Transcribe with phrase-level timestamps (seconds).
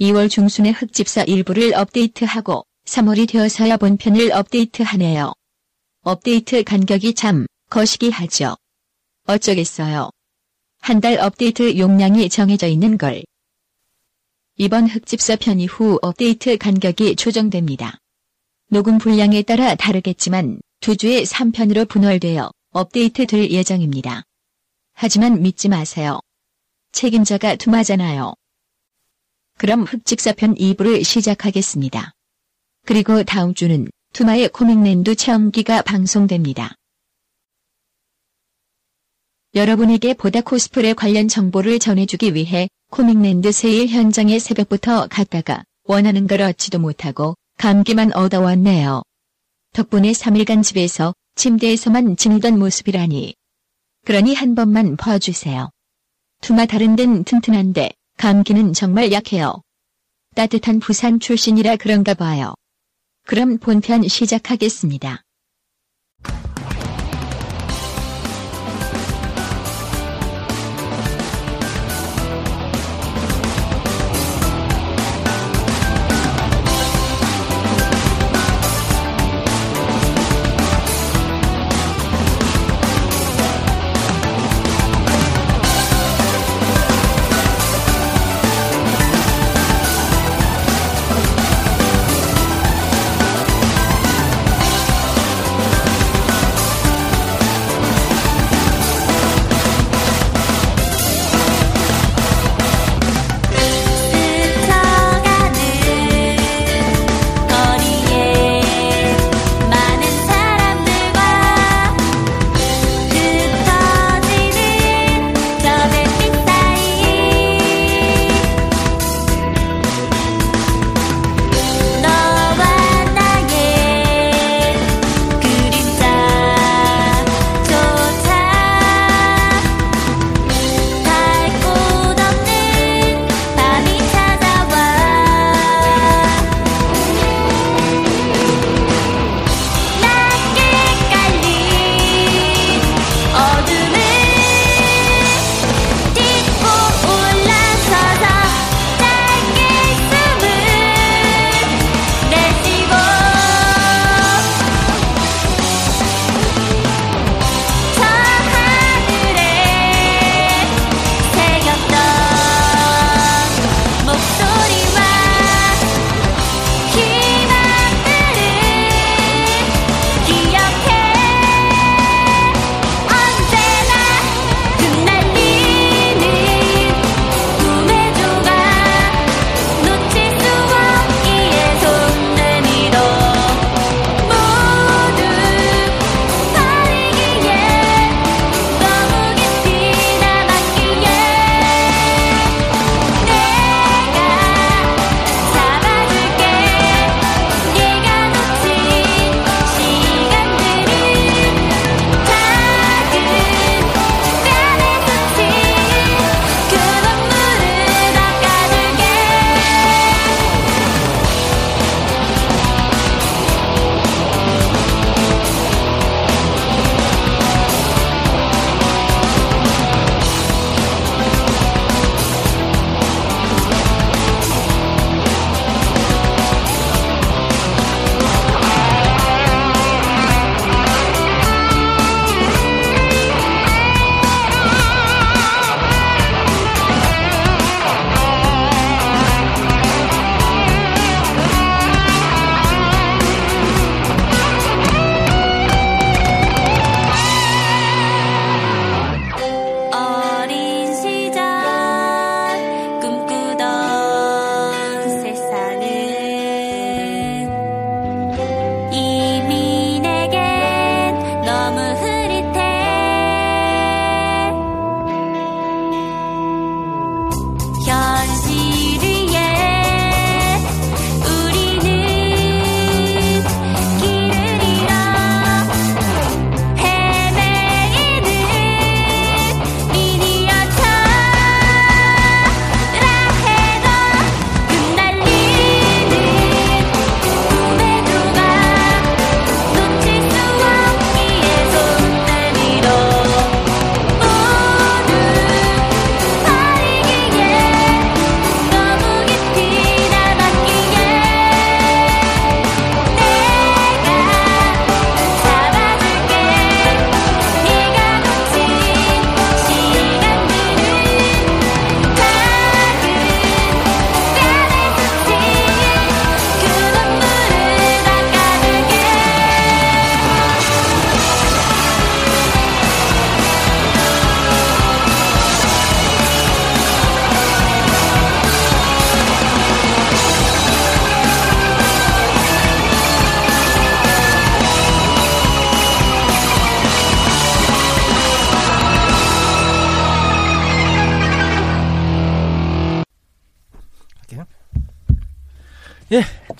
[0.00, 5.32] 2월 중순에 흑집사 일부를 업데이트하고 3월이 되어서야 본편을 업데이트하네요.
[6.02, 8.56] 업데이트 간격이 참 거시기 하죠.
[9.26, 10.10] 어쩌겠어요.
[10.80, 13.22] 한 달 업데이트 용량이 정해져 있는 걸.
[14.56, 17.98] 이번 흑집사 편 이후 업데이트 간격이 조정됩니다.
[18.70, 24.24] 녹음 분량에 따라 다르겠지만 두 주에 3편으로 분할되어 업데이트 될 예정입니다.
[24.92, 26.20] 하지만 믿지 마세요.
[26.92, 28.34] 책임자가 투마잖아요.
[29.56, 32.12] 그럼 흑집사편 2부를 시작하겠습니다.
[32.86, 36.74] 그리고 다음 주는 투마의 코믹랜드 체험기가 방송됩니다.
[39.54, 46.80] 여러분에게 보다 코스프레 관련 정보를 전해주기 위해 코믹랜드 세일 현장에 새벽부터 갔다가 원하는 걸 얻지도
[46.80, 49.02] 못하고 감기만 얻어왔네요.
[49.72, 53.34] 덕분에 3일간 집에서 침대에서만 지내던 모습이라니.
[54.04, 55.70] 그러니 한 번만 봐주세요.
[56.40, 59.62] 투마 다른 데는 튼튼한데 감기는 정말 약해요.
[60.34, 62.54] 따뜻한 부산 출신이라 그런가 봐요.
[63.26, 65.22] 그럼 본편 시작하겠습니다.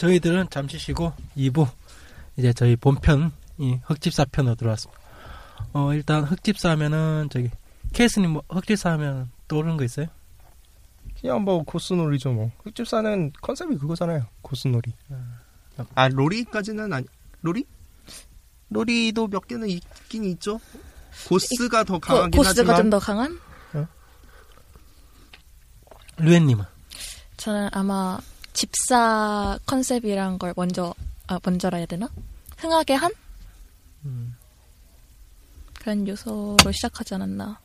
[0.04, 1.66] 저희들은 잠시 쉬고 2부
[2.36, 5.00] 이제 저희 본편 이 흑집사 편으로 들어왔습니다.
[5.72, 7.48] 어 일단 흑집사 하면은 저기
[7.94, 10.06] 케이스님 뭐 흑집사 하면 떠오르는 거 있어요?
[11.18, 12.50] 그냥 뭐 고스로리죠 뭐.
[12.64, 14.26] 흑집사는 컨셉이 그거잖아요.
[14.42, 14.92] 고스로리.
[15.94, 17.06] 아 로리까지는 아니
[17.40, 17.64] 로리?
[18.68, 20.60] 로리도 몇 개는 있긴 있죠.
[21.28, 23.40] 고스가 더 고, 강하긴 고스가 하지만 좀더 강한?
[26.18, 26.64] 류엔님은
[27.38, 28.18] 저는 아마
[28.54, 30.94] 집사 컨셉이란 걸 먼저
[31.26, 32.08] 아 먼저라 해야 되나?
[32.56, 33.12] 흥하게 한
[34.04, 34.36] 음,
[35.80, 37.60] 그런 요소로 시작하지 않았나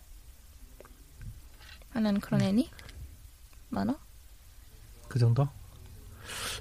[1.91, 2.69] 하는 그런 애니
[3.69, 3.97] 많아?
[5.07, 5.47] 그 정도?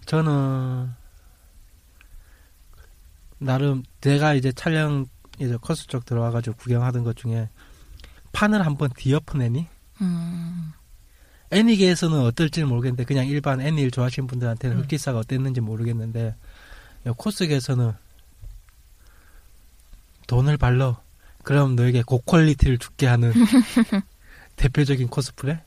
[0.06, 0.92] 저는
[3.38, 5.06] 나름 내가 이제 촬영
[5.38, 7.48] 이제 커스 쪽 들어와가지고 구경하던 것 중에
[8.32, 9.66] 판을 한번 뒤엎은 애니?
[10.00, 10.72] 음,
[11.50, 14.82] 애니계에서는 어떨지는 모르겠는데 그냥 일반 애니를 좋아하시는 분들한테는 음.
[14.82, 16.34] 흑기사가 어땠는지 모르겠는데
[17.06, 17.92] 이 코스계에서는
[20.26, 21.00] 돈을 발러
[21.42, 23.32] 그럼 너에게 고퀄리티를 죽게 하는
[24.56, 25.60] 대표적인 코스프레?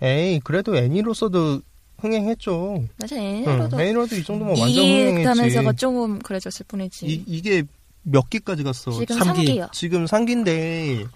[0.00, 1.60] 에이 그래도 애니로서도
[1.98, 2.84] 흥행했죠.
[2.98, 5.76] 맞아 응, 애니로도 애니로도 이 정도면 완전 흥행했지.
[5.76, 7.62] 조금 그래졌을 뿐이지 이, 이게
[8.02, 8.90] 몇 기까지 갔어?
[8.92, 9.46] 지금 삼기.
[9.46, 11.06] 3기요 지금 3기인데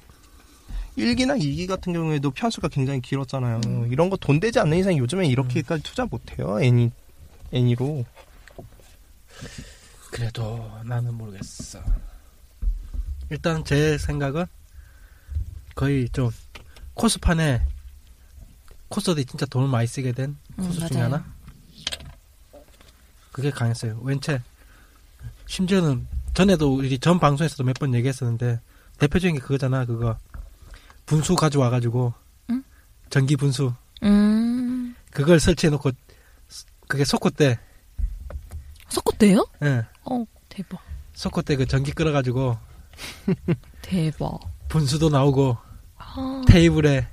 [0.96, 3.60] 1기나 2기 같은 경우에도 편수가 굉장히 길었잖아요.
[3.66, 3.93] 음.
[3.93, 6.60] 이런 거 돈 되지 않는 이상 요즘엔 이렇게까지 투자 못해요.
[6.60, 6.90] 애니
[7.52, 8.04] 애니로.
[10.10, 11.81] 그래도 나는 모르겠어.
[13.31, 14.46] 일단 제 생각은
[15.75, 16.31] 거의 좀
[16.94, 17.62] 코스판에
[18.88, 21.04] 코스들이 진짜 돈을 많이 쓰게 된 음, 코스 중에 맞아요.
[21.14, 21.34] 하나.
[23.32, 24.00] 그게 강했어요.
[24.02, 24.40] 왠채
[25.46, 28.60] 심지어는 전에도 우리 전 방송에서도 몇 번 얘기했었는데
[28.99, 29.84] 대표적인 게 그거잖아.
[29.84, 30.16] 그거
[31.06, 32.12] 분수 가져와가지고
[32.50, 32.62] 응?
[33.10, 33.72] 전기 분수.
[34.02, 34.94] 음.
[35.10, 35.90] 그걸 설치해놓고
[36.88, 37.58] 그게 속콧대,
[38.88, 39.46] 섞었대요?
[39.62, 40.80] 예, 어 대박.
[41.14, 42.58] 속콧대 그 전기 끌어가지고
[43.82, 44.38] 대박.
[44.68, 45.56] 분수도 나오고
[45.96, 47.08] 아, 테이블에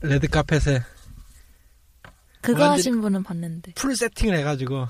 [0.00, 0.82] 레드 카펫에
[2.40, 3.72] 그거 하신 분은 봤는데.
[3.74, 4.88] full 세팅을 해가지고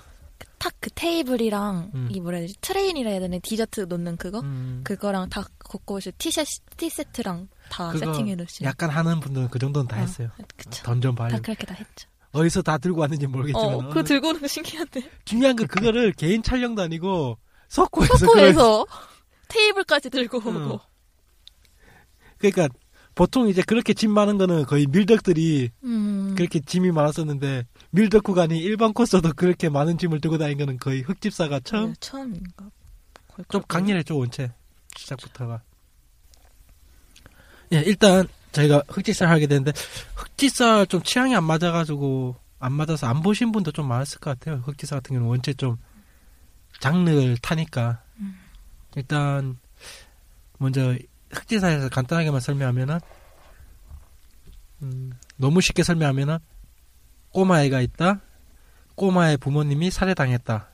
[0.58, 2.08] 딱그 테이블이랑 음.
[2.10, 2.58] 이 뭐라 해야 되지?
[2.60, 4.40] 트레인이라 해야 되나 디저트 놓는 그거?
[4.40, 6.42] 음, 그거랑 다 곳곳에 티세
[6.76, 10.28] 티세트랑 다 세팅해 놓으신 약간 하는 분들은 그 정도는 다 어, 했어요.
[10.56, 10.82] 그쵸.
[10.82, 12.08] 던전 다 빌려 그렇게 다 했죠.
[12.32, 13.74] 어디서 다 들고 왔는지 모르겠지만.
[13.74, 15.10] 어 그거 들고 오는 거 신기한데.
[15.24, 18.86] 중요한 건 그거를 개인 촬영도 아니고 서코에서 서코에서
[19.48, 20.50] 테이블까지 들고 오고.
[20.50, 20.78] 응.
[22.36, 22.68] 그러니까
[23.14, 26.34] 보통 이제 그렇게 짐 많은 거는 거의 밀덕들이 음.
[26.36, 31.60] 그렇게 짐이 많았었는데 밀덕 구간이 일반 코스도 그렇게 많은 짐을 들고 다닌 거는 거의 흑집사가
[31.60, 31.88] 처음?
[31.88, 32.70] 네, 처음인가
[33.48, 33.62] 좀.
[33.68, 34.52] 강렬했죠 원체
[34.96, 35.62] 시작부터가
[37.72, 39.72] 예 일단 저희가 흑집사를 하게 되는데
[40.14, 44.96] 흑집사 좀 취향이 안 맞아가지고 안 맞아서 안 보신 분도 좀 많았을 것 같아요 흑집사
[44.96, 45.76] 같은 경우는 원체 좀
[46.80, 48.38] 장르를 타니까 음.
[48.96, 49.58] 일단
[50.58, 50.96] 먼저
[51.30, 53.00] 흑집사에서 간단하게만 설명하면은
[54.82, 56.38] 음, 너무 쉽게 설명하면은
[57.30, 58.20] 꼬마애가 있다
[58.94, 60.68] 꼬마의 부모님이 살해당했다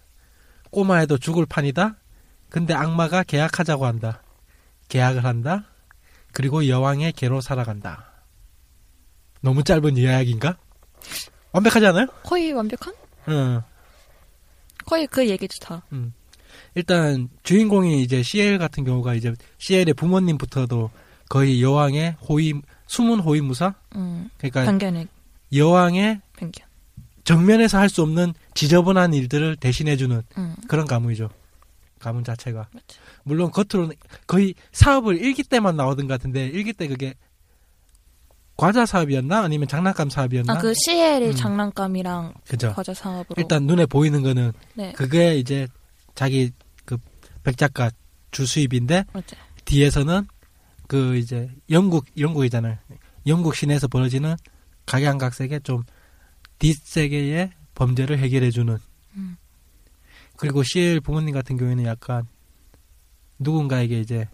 [0.71, 1.97] 꼬마애도 죽을 판이다
[2.49, 4.23] 근데 악마가 계약하자고 한다.
[4.89, 5.65] 계약을 한다.
[6.33, 8.07] 그리고 여왕의 개로 살아간다.
[9.41, 10.57] 너무 짧은 이야기인가?
[11.53, 12.07] 완벽하지 않아요?
[12.25, 12.95] 거의 완벽한?
[13.29, 13.63] 응.
[14.85, 15.83] 거의 그 얘기죠 다.
[16.75, 20.91] 일단 주인공이 이제 CL 같은 경우가 이제 CL의 부모님부터도
[21.29, 22.55] 거의 여왕의 호위
[22.87, 23.75] 숨은 호위 무사?
[23.97, 25.09] 음, 그러니까 편견의
[25.55, 26.67] 여왕의 편견.
[27.25, 31.29] 정면에서 할 수 없는 지저분한 일들을 대신해주는 음, 그런 가문이죠.
[31.99, 32.69] 가문 자체가.
[32.73, 33.01] 맞죠.
[33.25, 37.15] 물론 겉으로는 거의 사업을 일기 때만 나오던 것 같은데 일기 때 그게
[38.57, 40.55] 과자 사업이었나 아니면 장난감 사업이었나?
[40.55, 41.35] 아 그 CL이 음.
[41.37, 42.73] 장난감이랑 그죠.
[42.75, 43.35] 과자 사업으로.
[43.37, 45.69] 일단 눈에 보이는 거는 네, 그게 이제
[46.15, 46.51] 자기
[46.85, 46.97] 그
[47.45, 47.91] 백작가
[48.33, 49.37] 주수입인데 맞죠.
[49.65, 50.27] 뒤에서는
[50.89, 52.77] 그 이제 영국 영국이잖아요.
[53.27, 54.35] 영국 시내에서 벌어지는
[54.87, 55.83] 각양각색의 좀
[56.59, 58.79] 뒷세계의 범죄를 해결해 주는.
[60.39, 60.41] 음.
[60.41, 62.27] 그리고 CL 부모님 같은 경우에는 약간
[63.39, 64.29] 누군가에게 이제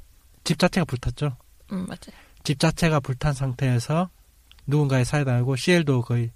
[0.45, 1.37] 집 자체가 불탔죠.
[1.73, 2.13] 음, 맞죠.
[2.43, 4.11] 집 자체가 불탄 상태에서
[4.67, 6.31] 누군가에 살해당하고 CL도 거의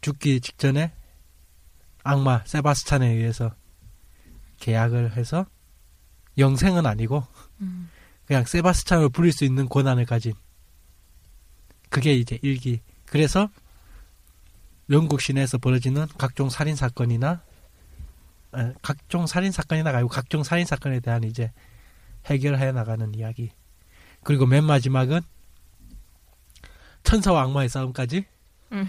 [0.00, 0.92] 죽기 직전에
[2.02, 3.54] 악마 세바스찬에 의해서
[4.58, 5.46] 계약을 해서
[6.38, 7.24] 영생은 아니고
[7.60, 7.88] 음,
[8.26, 10.32] 그냥 세바스찬을 부릴 수 있는 권한을 가진
[11.88, 12.80] 그게 이제 일기.
[13.06, 13.48] 그래서
[14.90, 17.36] 영국 시내에서 벌어지는 각종 살인 사건이나 에,
[18.82, 21.52] 각종 살인 사건이나 아니고 각종 살인 사건에 대한 이제
[22.26, 23.50] 해결해 나가는 이야기.
[24.22, 25.20] 그리고 맨 마지막은
[27.02, 28.24] 천사와 악마의 싸움까지.
[28.72, 28.86] 음.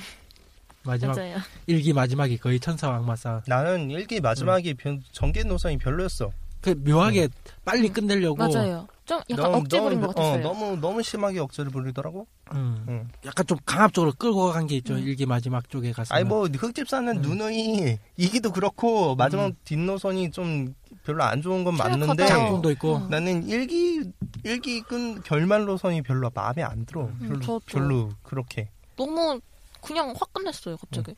[0.83, 1.37] 마지막 맞아요.
[1.65, 3.41] 일기 마지막이 거의 천사와 악마 싸움.
[3.47, 6.31] 나는 일기 마지막이 변- 전개 노선이 별로였어.
[6.61, 7.29] 그 묘하게
[7.65, 8.87] 빨리 끝내려고 맞아요.
[9.05, 10.35] 좀 약간 억지 부린 것 같았어요.
[10.47, 12.25] 어, 너무 너무 심하게 억지를 부리더라고.
[12.53, 13.07] 음, 응.
[13.25, 14.93] 약간 좀 강압적으로 끌고 간 게 있죠.
[14.93, 14.99] 음.
[14.99, 16.15] 일기 마지막 쪽에 가서.
[16.15, 17.21] 아니 뭐 흑집 사는 음.
[17.21, 22.25] 누누이 이기도 그렇고 마지막 뒷노선이 좀 별로 안 좋은 건 맞는데.
[22.27, 22.97] 장풍도 있고.
[22.97, 23.09] 음.
[23.09, 24.01] 나는 일기
[24.43, 27.03] 일기 끈 결말 노선이 별로 마음에 안 들어.
[27.05, 27.59] 음, 별로.
[27.65, 28.69] 별로 그렇게.
[28.95, 29.41] 너무
[29.81, 31.13] 그냥 확 끝냈어요, 갑자기.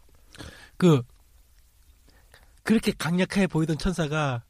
[0.78, 1.04] 그
[2.64, 4.42] 그렇게 강력해 보이던 천사가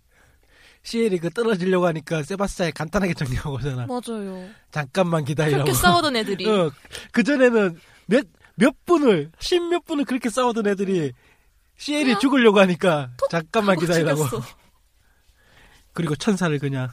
[0.86, 3.88] 시엘이 그 떨어지려고 하니까 세바스찬이 간단하게 정리하고 오잖아.
[3.88, 4.48] 맞아요.
[4.72, 5.64] 잠깐만 기다리라고.
[5.66, 6.46] 그렇게 싸우던 애들이.
[6.50, 6.72] 어,
[7.12, 7.78] 그 전에는
[8.08, 8.26] 몇
[8.56, 11.12] 몇 분을 십 몇 분을 그렇게 싸우던 애들이
[11.78, 14.24] 시엘이 그냥 죽으려고 하니까 잠깐만 기다리라고.
[15.94, 16.90] 그리고 천사를 그냥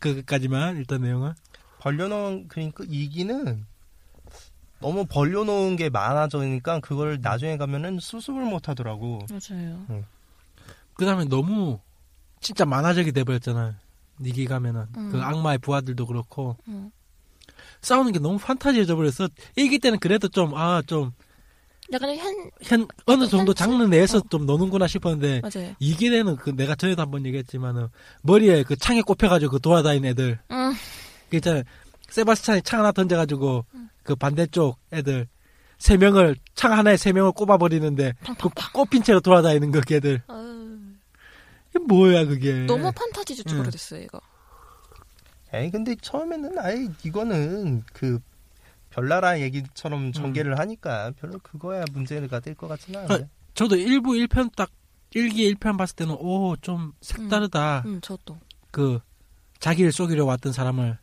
[0.00, 1.34] 그까지만 일단 내용은
[1.80, 3.66] 벌려놓은 그러니까 이기는
[4.80, 9.26] 너무 벌려놓은 게 많아져니까 그걸 나중에 가면은 수습을 못 하더라고.
[9.30, 10.04] 맞아요.
[10.94, 11.78] 그 다음에 너무
[12.40, 13.74] 진짜 만화적이 돼버렸잖아.
[14.20, 15.10] 니기 가면은 음.
[15.12, 16.90] 그 악마의 부하들도 그렇고 음.
[17.82, 19.28] 싸우는 게 너무 판타지해져 버렸어.
[19.56, 21.12] 일기 때는 그래도 좀 아 좀
[21.92, 23.52] 약간 현 현 어느 정도?
[23.52, 24.22] 장르 내에서 어.
[24.30, 25.74] 좀 노는구나 싶었는데 맞아요.
[25.80, 27.88] 이기 때는 그 내가 전에도 한번 얘기했지만은
[28.22, 30.72] 머리에 그 창에 꼽혀가지고 그 돌아다니는 애들 음.
[31.30, 31.62] 그 있잖아요.
[32.10, 33.64] 세바스찬이 창 하나 던져가지고
[34.04, 35.26] 그 반대쪽 애들
[35.78, 38.48] 세 명을 창 하나에 세 명을 꼽아버리는데 그.
[38.72, 40.30] 꼽힌 채로 돌아다니는 그 걔들 이게
[41.86, 43.70] 뭐야 그게 너무 판타지 주축으로 음.
[43.70, 44.20] 됐어요, 이거.
[45.52, 48.18] 에이 근데 처음에는 아예 이거는 그
[48.90, 53.28] 별나라 얘기처럼 전개를 하니까 별로 그거야 문제가 될 것 같지는 않은데.
[53.54, 54.70] 저도 일부 1편 딱
[55.12, 58.38] 일기 1편 봤을 때는 오 좀 색다르다 음, 저도.
[58.70, 59.00] 그
[59.58, 60.98] 자기를 속이려 왔던 사람을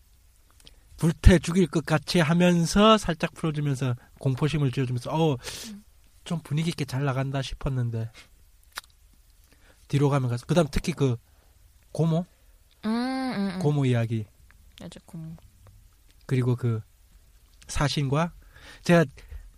[0.95, 8.09] 불태 죽일 것 같이 하면서 살짝 풀어주면서 공포심을 지어주면서 어좀 분위기 있게 잘 나간다 싶었는데
[9.87, 11.17] 뒤로 가면 가서 그다음 특히 그
[11.91, 12.25] 고모
[12.85, 13.59] 음, 음, 음.
[13.59, 14.25] 고모 이야기
[14.79, 15.35] 맞아, 고모.
[16.25, 16.81] 그리고 그
[17.67, 18.31] 사신과
[18.83, 19.05] 제가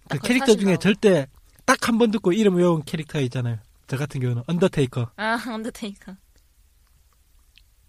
[0.10, 0.80] 그그 캐릭터 중에 나오고.
[0.80, 1.28] 절대
[1.66, 3.58] 딱 한 번 듣고 이름 외운 캐릭터가 있잖아요.
[3.88, 5.12] 저 같은 경우는 언더테이커.
[5.18, 6.16] 아, 언더테이커.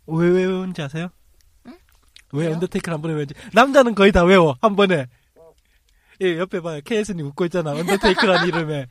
[0.06, 1.08] 왜 외운지 아세요?
[1.66, 1.78] 응?
[2.32, 2.54] 왜 왜요?
[2.54, 5.06] 언더테이커를 한 번에 외운지 남자는 거의 다 외워 한 번에.
[6.22, 6.80] 예, 옆에 봐요.
[6.84, 7.70] KS님 웃고 있잖아.
[7.72, 8.86] 언더테이커라는 이름에.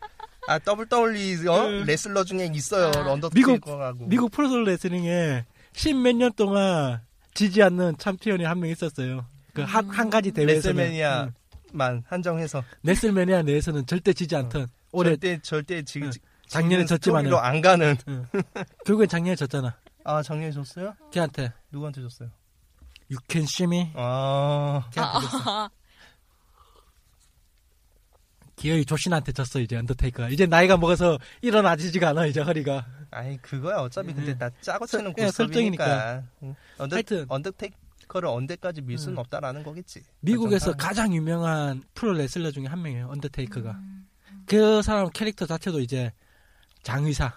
[0.48, 1.68] 아 WWE 어?
[1.68, 1.84] 음.
[1.86, 2.92] 레슬러 중에 있어요.
[2.96, 3.12] 아.
[3.12, 4.08] 언더테이커하고.
[4.08, 7.02] 미국 프로솔 레슬링에 십몇 년 동안
[7.34, 9.26] 지지 않는 챔피언이 한 명 있었어요.
[9.54, 16.12] 그한한 가지 대회에서 레슬매니아만 한정해서 레슬매니아 내에서는 절대 지지 않던 올해 절대 절대 지금 응.
[16.48, 17.96] 작년에 졌지만은 안 가는.
[18.86, 19.76] 결국엔 작년에 졌잖아.
[20.04, 20.94] 아 작년에 줬어요?
[21.12, 22.02] 걔한테 누구한테
[23.30, 23.92] can see me.
[23.96, 25.38] 아 걔한테 졌어.
[25.46, 25.70] 아,
[28.60, 30.30] 기어이 존 시나한테 졌어 이제 언더테이커가.
[30.30, 32.86] 이제 나이가 먹어서 일어나지지가 않아 이제 허리가.
[33.10, 34.38] 아니 그거야 어차피 근데 음.
[34.38, 35.86] 다 짜고 치는 예, 설정이니까.
[35.86, 36.24] 고스톱이니까.
[36.44, 36.56] 응.
[36.78, 37.26] 언더 하여튼.
[37.30, 39.20] 언더테이커를 언제까지 밀 수는 음.
[39.20, 40.04] 없다라는 거겠지.
[40.20, 40.74] 미국에서.
[40.74, 43.08] 가장 유명한 프로 레슬러 중에 한 명이에요.
[43.08, 43.72] 언더테이커가.
[43.72, 44.08] 음,
[44.46, 46.12] 그 사람 캐릭터 자체도 이제
[46.84, 47.34] 장의사.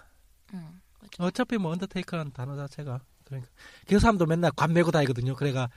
[0.53, 1.23] 음, 맞아.
[1.23, 2.99] 어차피 뭐 언더테이커라는 단어 자체가
[3.33, 3.51] 그러니까
[3.87, 5.35] 그 사람도 맨날 관 메고 다니거든요.
[5.35, 5.69] 그래가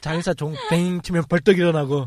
[0.00, 2.06] 장의사 종 땡 치면 벌떡 일어나고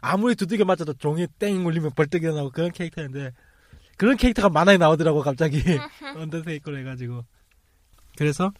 [0.00, 3.32] 아무리 두들겨 맞아도 종이 땡 울리면 벌떡 일어나고 그런 캐릭터인데
[3.96, 5.62] 그런 캐릭터가 만화에 나오더라고 갑자기
[6.16, 7.24] 언더테이커로 해가지고
[8.16, 8.52] 그래서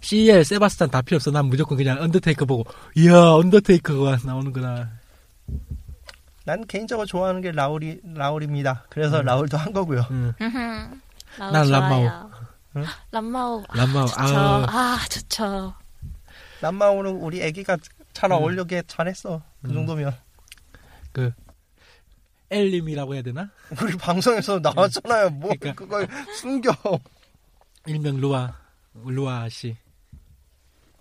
[0.00, 1.30] 시엘 세바스찬 다 필요 없어.
[1.30, 2.64] 난 무조건 그냥 언더테이커 보고
[2.96, 4.90] 이야 언더테이커가 나오는구나.
[6.46, 8.84] 난 개인적으로 좋아하는 게 라우 라우입니다.
[8.90, 9.24] 그래서 음.
[9.24, 10.04] 라우도 한 거고요.
[10.10, 10.32] 응.
[11.38, 12.30] 라우 난 란마오.
[12.76, 12.84] 응?
[13.10, 13.64] 람마오.
[13.68, 14.06] 아, 람마오.
[14.06, 14.36] 좋죠.
[14.36, 14.66] 아우.
[14.68, 15.74] 아, 좋죠.
[16.60, 17.76] 남마오는 우리 애기가
[18.12, 18.36] 잘 음.
[18.36, 19.42] 어울리게 잘했어.
[19.62, 19.74] 그 음.
[19.74, 20.16] 정도면
[22.54, 23.50] 엘림이라고 해야 되나?
[23.82, 25.30] 우리 방송에서 나왔잖아요.
[25.30, 25.72] 뭐 그러니까.
[25.72, 26.72] 그걸 숨겨.
[27.86, 28.56] 일명 루아
[28.94, 29.76] 루아 씨.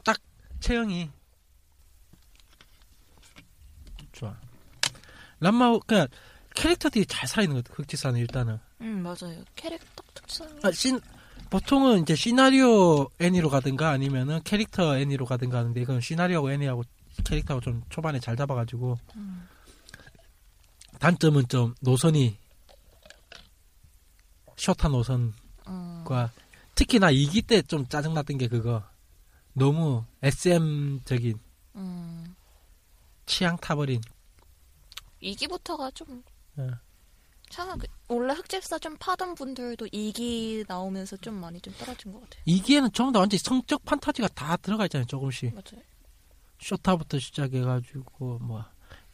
[0.03, 0.17] 딱
[0.59, 1.09] 체형이
[4.11, 4.35] 좋아.
[5.39, 6.07] 람마오 그냥
[6.55, 7.75] 캐릭터들이 잘 살아있는 것 같아.
[7.77, 8.59] 흑지사는 일단은.
[8.81, 9.43] 음, 맞아요.
[9.55, 10.51] 캐릭터 특성이.
[10.63, 10.99] 아, 신
[11.53, 16.83] 보통은 이제 시나리오 애니로 가든가 아니면은 캐릭터 애니로 가든가 하는데 이건 시나리오하고 애니하고
[17.23, 19.47] 캐릭터하고 좀 초반에 잘 잡아가지고 음.
[20.99, 22.35] 단점은 좀 노선이
[24.55, 25.31] 셔타 노선과
[25.67, 26.27] 음.
[26.73, 28.81] 특히나 2기 때 좀 짜증났던 게 그거
[29.53, 31.37] 너무 SM적인
[31.75, 32.35] 음.
[33.27, 34.01] 취향 타버린
[35.21, 36.23] 2기부터가 좀.
[36.57, 36.67] 예.
[37.49, 42.41] 참, 그- 원래 흑집사 좀 파던 분들도 2기 나오면서 좀 많이 좀 떨어진 것 같아요.
[42.47, 45.83] 2기에는 전부 다 완전 히 성적 판타지가 다 들어가 있잖아요 조금씩 맞아요.
[46.59, 48.63] 쇼타부터 시작해가지고 뭐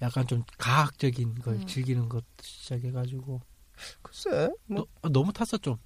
[0.02, 1.68] 약간 좀 가학적인 걸 음.
[1.68, 3.42] 즐기는 것 시작해가지고
[4.02, 5.78] 글쎄 뭐 또- 어, 너무 탔어 좀.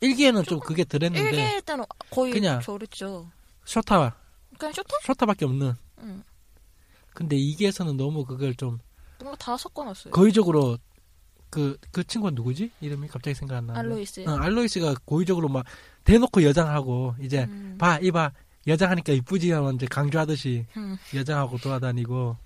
[0.00, 3.30] 일기에는 좀 그게 덜했는데 일기 때는 거의 그냥- 저랬죠.
[3.66, 4.16] 쇼타
[4.58, 4.96] 그냥 쇼터?
[5.02, 5.74] 쇼타밖에 없는.
[5.98, 6.22] 응.
[7.12, 8.78] 근데 이기에서는 너무 그걸 좀
[9.18, 10.12] 뭔가 다 섞어놨어요.
[10.12, 10.78] 고의적으로
[11.50, 12.70] 그 그 친구가 누구지?
[12.80, 13.78] 이름이 갑자기 생각 안 나.
[13.78, 14.24] 알로이스.
[14.28, 15.64] 어, 알로이스가 고의적으로 막
[16.04, 17.76] 대놓고 여장하고 이제 음.
[17.78, 18.32] 봐 이봐
[18.66, 20.96] 여장하니까 이쁘지 하면 이제 강조하듯이 음.
[21.14, 22.36] 여장하고 돌아다니고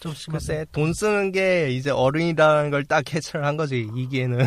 [0.00, 0.52] 좀 심했어.
[0.52, 4.38] 글쎄 돈 쓰는 게 이제 어른이라는 걸 딱 캐치를 한 거지 이기에는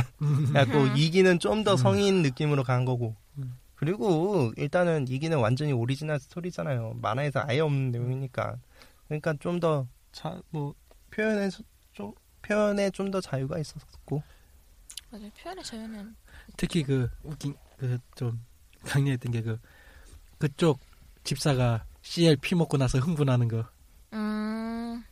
[0.54, 1.78] 그래갖고 이기는 좀더 음.
[1.78, 3.58] 성인 느낌으로 간 거고 음.
[3.76, 8.58] 그리고 일단은 이기는 완전히 오리지널 스토리잖아요 만화에서 아예 없는 내용이니까
[9.08, 9.88] 그러니까 좀더뭐
[11.12, 11.66] 표현에 좀
[12.48, 14.24] 표현에 좀 더 자유가 있었고
[15.12, 15.30] 맞아요.
[15.42, 16.16] 표현의 자유는
[16.58, 18.44] 특히 그 웃긴 그 좀
[18.86, 19.60] 강렬했던 게 그
[20.40, 20.80] 그쪽
[21.24, 23.66] 집사가 CL 피 먹고 나서 흥분하는 거.
[24.14, 25.04] 음.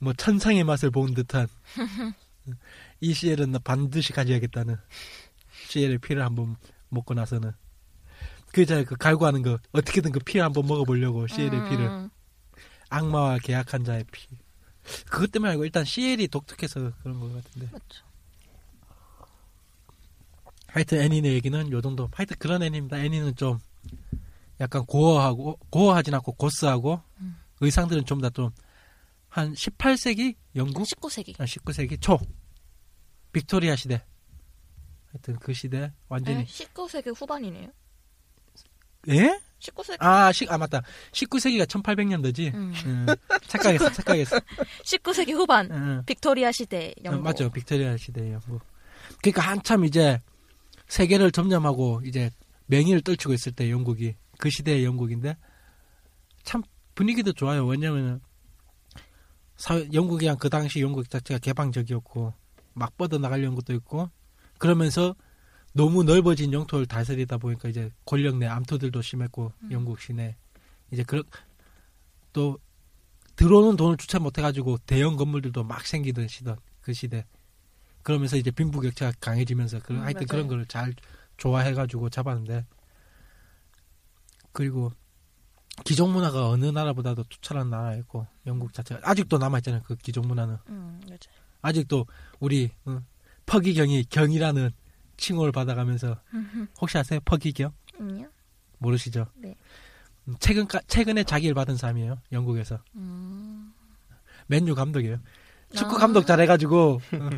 [0.00, 1.46] 뭐 천상의 맛을 본 듯한
[3.00, 4.76] 이 CL은 나 반드시 가져야겠다는
[5.68, 6.56] CL의 피를 한번
[6.88, 7.52] 먹고 나서는
[8.52, 12.10] 그자 그 갈구하는 거 어떻게든 그 피를 한번 먹어보려고 CL의 피를 음.
[12.88, 14.26] 악마와 계약한 자의 피
[15.10, 18.04] 그것 때문에 알고 일단 CL이 독특해서 그런 것 같은데 맞죠.
[20.66, 23.58] 하여튼 애니네 얘기는 요 정도 하여튼 그런 애니입니다 애니는 좀
[24.60, 27.36] 약간 고어하고 고어하진 않고 고스하고 음.
[27.60, 28.50] 의상들은 좀 다 좀
[29.32, 31.40] 한 18세기 영국 19세기.
[31.40, 32.18] 아, 19세기 초
[33.32, 34.04] 빅토리아 시대
[35.10, 37.70] 하여튼 그 시대 완전히 19세기 후반이네요.
[39.08, 39.40] 예?
[39.62, 39.96] 19세기.
[40.00, 43.06] 아, 시, 아 맞다 19세기가 1800년도지 음.
[43.46, 44.36] 착각했어 착각했어
[44.84, 45.68] 19세기 후반.
[45.70, 47.04] 응, 빅토리아 시대 응.
[47.04, 47.20] 영국.
[47.20, 48.60] 어, 맞죠 빅토리아 시대 영국
[49.22, 50.20] 그러니까 한참 이제
[50.88, 52.30] 세계를 점령하고 이제
[52.66, 55.36] 맹위를 떨치고 있을 때 영국이 그 시대의 영국인데
[56.42, 56.62] 참
[56.94, 58.20] 분위기도 좋아요 왜냐면은
[59.56, 62.34] 사회, 영국이 그 당시 영국 자체가 개방적이었고
[62.74, 64.10] 막 뻗어 나가려는 것도 있고
[64.58, 65.14] 그러면서
[65.72, 69.72] 너무 넓어진 영토를 다스리다 보니까 이제 권력 내 암투들도 심했고 음.
[69.72, 70.36] 영국 시내
[70.90, 71.24] 이제 그런
[72.32, 72.58] 또
[73.36, 77.24] 들어오는 돈을 주체 못해가지고 대형 건물들도 막 생기던 시던 그 시대
[78.02, 80.26] 그러면서 이제 빈부격차가 강해지면서 그 음, 하여튼 맞아요.
[80.26, 80.94] 그런 거를 잘
[81.38, 82.66] 좋아해가지고 잡았는데
[84.52, 84.92] 그리고
[85.84, 91.00] 기존 문화가 어느 나라보다도 투철한 나라였고 영국 자체가 아직도 남아있잖아요 그 기존 문화는 음.
[91.62, 92.06] 아직도
[92.40, 93.00] 우리 어,
[93.46, 94.70] 퍼기경이 경이라는
[95.16, 96.20] 칭호를 받아가면서
[96.80, 98.28] 혹시 아세요 퍼기경 음요?
[98.78, 99.26] 모르시죠?
[99.36, 99.54] 네.
[100.28, 103.72] 음, 최근 최근에 자기를 받은 사람이에요 영국에서 음.
[104.46, 105.18] 맨유 감독이에요
[105.74, 105.98] 축구 아.
[106.00, 107.30] 감독 잘해가지고 어,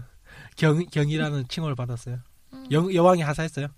[0.56, 2.20] 경 경이라는 칭호를 받았어요
[2.52, 2.66] 음.
[2.70, 3.68] 영, 여왕이 하사했어요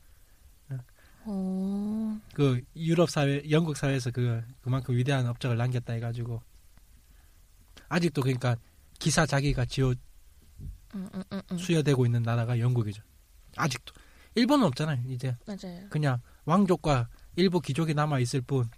[1.26, 2.16] 오.
[2.34, 6.40] 그 유럽 사회 영국 사회에서 그 그만큼 위대한 업적을 남겼다 해가지고
[7.88, 8.56] 아직도 그러니까
[8.98, 9.94] 기사 자기가 지어
[10.94, 11.58] 음, 음, 음, 음.
[11.58, 13.02] 수여되고 있는 나라가 영국이죠.
[13.56, 13.94] 아직도
[14.34, 15.02] 일본은 없잖아요.
[15.08, 15.88] 이제 맞아요.
[15.90, 18.68] 그냥 왕족과 일부 귀족이 남아 있을 뿐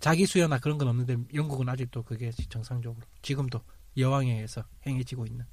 [0.00, 3.60] 자기 수여나 그런 건 없는데 영국은 아직도 그게 정상적으로 지금도
[3.96, 5.44] 여왕에 의해서 행해지고 있는.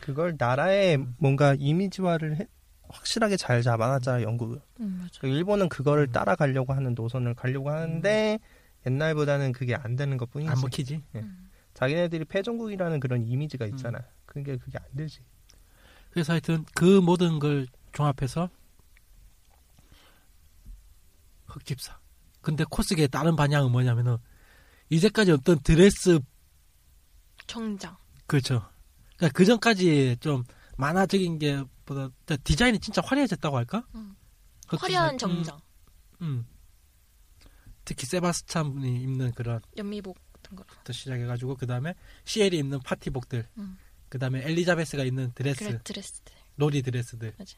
[0.00, 1.14] 그걸 나라의 음.
[1.18, 2.46] 뭔가 이미지화를 해-
[2.88, 5.08] 확실하게 잘 잡아놨잖아요 영국은 음, 맞아요.
[5.20, 6.12] 그리고 일본은 그거를 음.
[6.12, 8.38] 따라가려고 하는 노선을 가려고 하는데
[8.86, 11.02] 옛날보다는 그게 안 되는 것 뿐이지 안 먹히지.
[11.16, 11.50] 음.
[11.74, 15.20] 자기네들이 패전국이라는 그런 이미지가 있잖아 그게 그게 안 되지
[16.10, 18.50] 그래서 하여튼 그 모든 걸 종합해서
[21.46, 21.98] 흑집사.
[22.40, 24.16] 근데 코스계의 다른 반향은 뭐냐면은
[24.88, 26.20] 이제까지 어떤 드레스
[27.46, 27.96] 정장.
[28.26, 28.68] 그렇죠.
[29.16, 30.44] 그러니까 그 전까지 좀
[30.76, 32.08] 만화적인 게 보다
[32.44, 33.86] 디자인이 진짜 화려해졌다고 할까?
[33.94, 34.16] 음.
[34.68, 35.60] 화려한 음, 정장.
[36.22, 36.46] 음.
[37.84, 40.64] 특히 세바스찬이 입는 그런 연미복 같은 거.
[40.64, 41.94] 부터 시작해가지고 그 다음에
[42.24, 43.78] 시엘이 입는 파티복들, 음.
[44.10, 46.20] 그 다음에 엘리자베스가 입는 드레스, 그래 드레스.
[46.56, 47.56] 로리 드레스들, 맞아.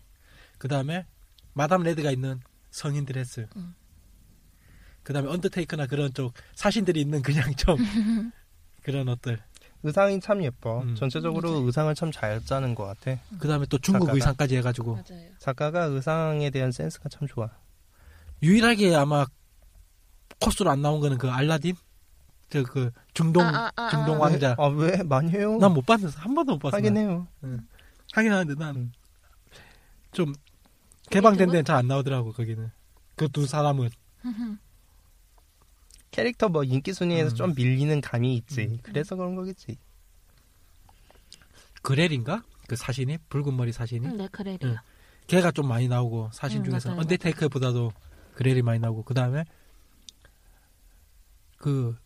[0.59, 1.07] 그 다음에
[1.55, 3.75] 마담 레드가 입는 성인 드레스, 음.
[5.03, 7.77] 그 다음에 언더테이커나 그런 쪽 사신들이 입는 그냥 좀
[8.83, 9.43] 그런 옷들,
[9.83, 10.95] 의상이 참 예뻐 음.
[10.95, 11.67] 전체적으로 맞아요.
[11.67, 14.15] 의상을 참 잘 짜는 것 같아 그 다음에 또 중국 작가가.
[14.17, 15.31] 의상까지 해가지고 맞아요.
[15.41, 17.51] 작가가 의상에 대한 센스가 참 좋아
[18.43, 19.27] 유일하게 아마
[20.41, 21.75] 코스로 안 나온 거는 그 알라딘,
[22.53, 24.19] 저그 중동 아, 아, 아, 중동 아.
[24.21, 24.55] 왕자.
[24.59, 26.77] 아 왜 많이 해요 난 못 봤어, 한 번도 못 봤어.
[26.77, 27.03] 하긴 난.
[27.05, 27.27] 해요
[28.13, 28.93] 하긴 하는데 난 음.
[30.13, 30.35] 좀
[31.11, 32.71] 개방된 데는 잘 안 나오더라고 거기는.
[33.17, 33.89] 그 두 사람은
[36.11, 37.37] 캐릭터 뭐 인기 순위에서 음.
[37.37, 38.79] 좀 밀리는 감이 있지 음.
[38.83, 39.79] 그래서 그런 거겠지
[41.83, 42.43] 그렐인가?
[42.69, 44.07] 그 사신이 붉은 머리 사신이.
[44.07, 44.57] 음, 네, 그래요.
[45.27, 47.93] 걔가 좀 많이 나오고 사신 음, 중에서 맞아요, 언더테이커보다도
[48.35, 49.45] 그렐이 많이 나오고 그 다음에
[51.57, 51.97] 그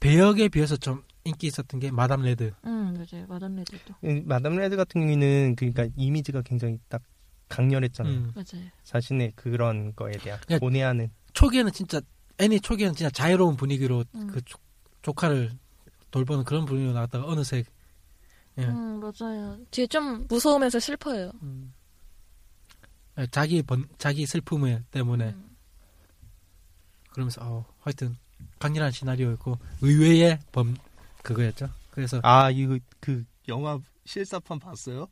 [0.00, 2.52] 배역에 비해서 좀 인기 있었던 게 마담 레드.
[2.64, 3.26] 음 맞아요.
[3.28, 7.02] 마담 레드도 이 마담 레드 같은 경우에는 그러니까 이미지가 굉장히 딱
[7.48, 8.14] 강렬했잖아요.
[8.14, 8.32] 음.
[8.34, 8.66] 맞아요.
[8.84, 12.00] 자신의 그런 거에 대한 야, 고뇌하는 초기에는 진짜
[12.38, 14.26] 애니 초기에는 진짜 자유로운 분위기로 음.
[14.28, 14.58] 그 조,
[15.02, 15.52] 조카를
[16.10, 17.64] 돌보는 그런 분위기로 나왔다가 어느새
[18.58, 18.64] 예.
[18.64, 19.58] 음 맞아요.
[19.70, 21.32] 뒤에 좀 무서우면서 슬퍼요.
[21.42, 21.72] 음.
[23.18, 25.56] 예, 자기 번 자기 슬픔 때문에 음.
[27.10, 28.16] 그러면서 어, 하여튼
[28.58, 30.76] 강렬한 시나리오였고 의외의 범
[31.22, 31.68] 그거였죠.
[31.90, 35.08] 그래서 아 이거 그 영화 실사판 봤어요?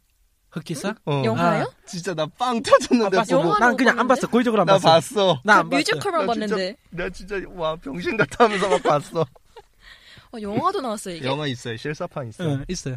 [0.51, 1.23] 흑기사 어.
[1.25, 1.65] 영화요?
[1.65, 4.21] 아, 진짜 나 빵 터졌는데 아, 보고 난 그냥 안 봤는데?
[4.21, 4.27] 봤어.
[4.29, 4.89] 고의적으로 안 나 봤어.
[4.89, 5.41] 봤어.
[5.45, 5.77] 나 안 봤어.
[5.79, 9.21] 뮤지컬만 봤는데 나 진짜 와 병신 같아 하면서 막 봤어.
[10.33, 11.27] 어, 영화도 나왔어요 이게.
[11.27, 11.77] 영화 있어요.
[11.77, 12.49] 실사판 있어요.
[12.55, 12.97] 응, 있어요.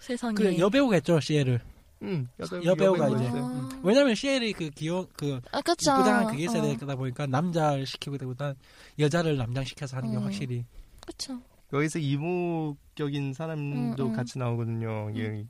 [0.00, 0.34] 세상에.
[0.34, 1.60] 그 여배우가 했죠, 시에를.
[2.02, 2.28] 응.
[2.38, 3.38] 여배우, 여배우가 여배우 이제.
[3.38, 3.68] 아.
[3.72, 3.80] 응.
[3.82, 5.92] 왜냐면 시엘이 그 귀여운 그아 그쵸.
[5.92, 8.54] 이쁘장한 그게 있어야 어, 되다 보니까 남자를 시키고 되보다
[8.98, 10.22] 여자를 남장 시켜서 하는 게 음.
[10.24, 10.64] 확실히
[11.04, 11.40] 그쵸.
[11.72, 14.16] 여기서 이목격인 사람도 음, 음.
[14.16, 15.10] 같이 나오거든요.
[15.14, 15.44] 이,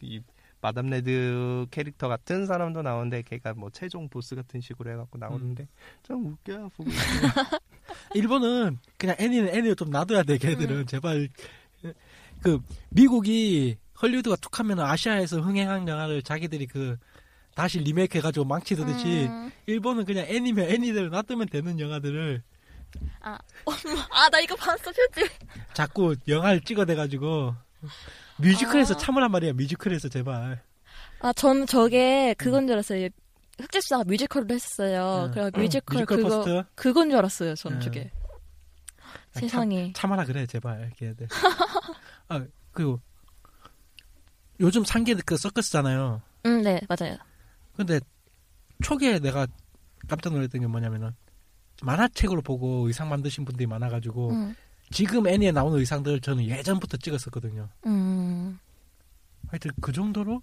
[0.00, 0.20] 이
[0.60, 5.68] 마담 레드 캐릭터 같은 사람도 나오는데 걔가 뭐 최종 보스 같은 식으로 해갖고 나오는데 음.
[6.02, 6.70] 좀 웃겨요.
[6.76, 6.90] 보고
[8.14, 10.86] 일본은 그냥 애니는 애니로 좀 놔둬야 돼 걔들은 음.
[10.86, 11.28] 제발
[12.42, 16.96] 그 미국이 헐리우드가 툭하면 아시아에서 흥행한 영화를 자기들이 그
[17.54, 19.50] 다시 리메이크 해가지고 망치듯이 음.
[19.66, 22.42] 일본은 그냥 애니면 애니대로 놔두면 되는 영화들을
[23.20, 25.30] 아나 이거 봤어 표지.
[25.74, 27.54] 자꾸 영화를 찍어대가지고
[28.38, 28.96] 뮤지컬에서 아.
[28.96, 30.62] 참으란 말이야 뮤지컬에서 제발
[31.20, 33.08] 아 저는 저게 그건 줄 알았어요.
[33.58, 35.24] 흑집사가 뮤지컬로 했었어요.
[35.26, 35.30] 음.
[35.32, 37.54] 그래 뮤지컬, 뮤지컬 그거 first 그건 줄 알았어요.
[37.54, 37.80] 저는 음.
[37.80, 38.10] 저게.
[39.32, 39.92] 참- 세상에.
[39.94, 41.26] 참아라 그래 제발 걔들
[42.28, 43.00] 아 그리고
[44.60, 47.16] 요즘 산게 그 서커스잖아요 음, 네 맞아요.
[47.76, 48.00] 근데
[48.82, 49.46] 초기에 내가
[50.08, 51.10] 깜짝 놀랐던 게 뭐냐면은
[51.82, 54.56] 만화책으로 보고 의상 만드신 분들이 많아가지고 음,
[54.90, 57.68] 지금 애니에 나오는 의상들을 저는 예전부터 찍었었거든요.
[57.86, 58.58] 음,
[59.48, 60.40] 하여튼 그 정도로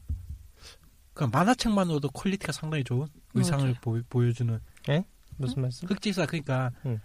[1.13, 4.03] 그 만화책만으로도 퀄리티가 상당히 좋은 의상을 맞아요.
[4.09, 4.59] 보, 여주는
[5.37, 5.87] 무슨 말씀?
[5.87, 6.99] 흑집사 그러니까 응.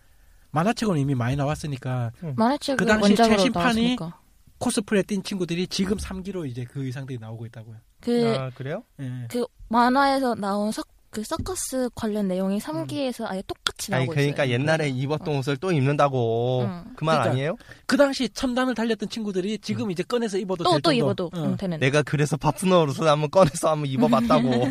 [0.51, 4.21] 만화책으로 이미 많이 나왔으니까 만화책을 그 당시 최신판이 나왔으니까.
[4.59, 7.77] 코스프레 뛴 친구들이 지금 3기로 이제 그 의상들이 나오고 있다고요.
[8.01, 8.83] 그, 아 그래요?
[9.01, 9.27] 예.
[9.29, 14.55] 그 만화에서 나온 석, 그 서커스 관련 내용이 3기에서 아예 똑같이 아니 나오고 그러니까 있어요.
[14.55, 16.85] 옛날에 입었던 옷을 또 입는다고 응.
[16.97, 17.57] 그 말 그러니까 아니에요?
[17.87, 20.95] 그 당시 첨단을 달렸던 친구들이 지금 이제 꺼내서 입어도 또, 될 또 정도.
[20.97, 21.45] 입어도 응.
[21.53, 21.79] 응, 되는.
[21.81, 24.43] 내가 그래서 파프너로서 한번 꺼내서 한번 입어봤다고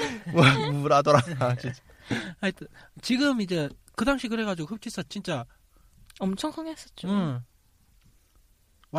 [0.32, 1.20] 뭐, 우울하더라
[1.56, 1.80] 진짜.
[2.40, 2.66] 하여튼
[3.02, 5.44] 지금 이제 그 당시 그래가지고 흡지사 진짜
[6.18, 7.08] 엄청 흥했었죠.
[7.08, 7.40] 응.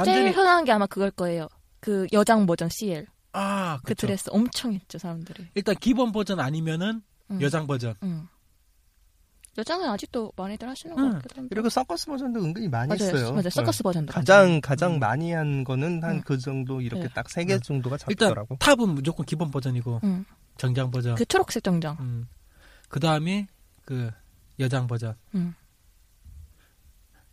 [0.04, 1.48] 제일 완전히 흔한 게 아마 그걸 거예요.
[1.80, 3.08] 그 여장 버전 CL.
[3.34, 4.08] 아 그 그쵸.
[4.08, 5.48] 드레스 엄청 했죠, 사람들이.
[5.56, 7.02] 일단 기본 버전 아니면은
[7.32, 7.42] 응.
[7.42, 7.96] 여장 버전.
[8.04, 8.28] 응.
[9.58, 11.12] 여장은 아직도 많이들 하시는 것 응.
[11.14, 11.50] 같기도 한데.
[11.56, 13.04] 그리고 서커스 버전도 은근히 많이 맞아요.
[13.16, 13.32] 했어요.
[13.32, 13.50] 맞아요.
[13.50, 14.14] 서커스 버전도.
[14.14, 15.00] 가장 가장 음.
[15.00, 16.22] 많이 한 거는 한 응.
[16.26, 17.10] 그 정도 이렇게 네.
[17.14, 17.60] 딱세개 응.
[17.62, 18.56] 정도가 일단 잡히더라고.
[18.58, 20.26] 탑은 무조건 기본 버전이고 응.
[20.58, 21.16] 정장 버전.
[21.16, 21.98] 그 초록색 정장.
[22.00, 22.28] 음.
[22.88, 23.48] 그 다음이
[23.84, 24.10] 그
[24.60, 25.16] 여장 버전.
[25.36, 25.54] 응.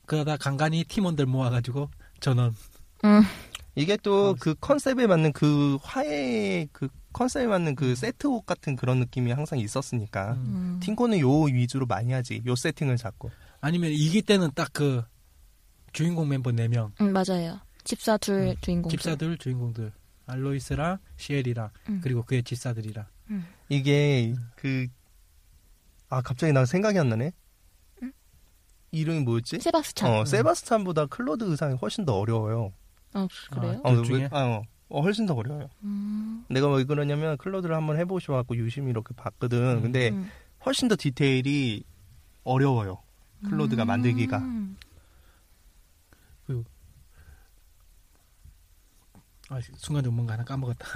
[0.07, 2.55] 그러다 간간히 팀원들 모아가지고 전원.
[3.05, 3.23] 응.
[3.75, 8.75] 이게 또 어, 그 컨셉에 맞는 그 화해 그 컨셉에 맞는 그 세트 옷 같은
[8.77, 10.45] 그런 느낌이 항상 있었으니까 음.
[10.47, 10.81] 음.
[10.83, 12.43] 팀코는 요 위주로 많이 하지.
[12.47, 13.31] 요 세팅을 잡고.
[13.61, 15.03] 아니면 이기 때는 딱 그
[15.93, 16.93] 주인공 멤버 4명.
[17.01, 17.61] 응, 맞아요.
[17.85, 18.55] 집사 둘 음.
[18.61, 18.91] 주인공.
[18.91, 19.93] 집사 들, 주인공들.
[20.27, 22.01] 알로이스랑 시엘이랑 응.
[22.03, 23.07] 그리고 그의 집사들이랑.
[23.69, 24.51] 이게 음.
[26.09, 27.33] 그아 갑자기 나 생각이 안 나네.
[28.95, 28.99] 응?
[28.99, 29.61] 이름이 뭐였지?
[29.61, 30.11] 세바스찬.
[30.11, 32.73] 어 세바스찬보다 클로드 의상이 훨씬 더 어려워요.
[33.15, 33.81] 어, 그래요?
[33.85, 34.17] 어, 둘 중에?
[34.23, 35.69] 왜- 아, 어, 어, 훨씬 더 어려워요.
[35.83, 36.45] 음.
[36.49, 39.79] 내가 왜 그러냐면 클로드를 한번 해보셔갖고 유심히 이렇게 봤거든.
[39.79, 39.83] 음.
[39.83, 40.31] 근데 음.
[40.65, 41.85] 훨씬 더 디테일이
[42.45, 42.99] 어려워요.
[43.49, 44.39] 클로드가 만들기가.
[44.39, 44.77] 음.
[49.51, 50.87] 아, 순간적으로 뭔가 하나 까먹었다.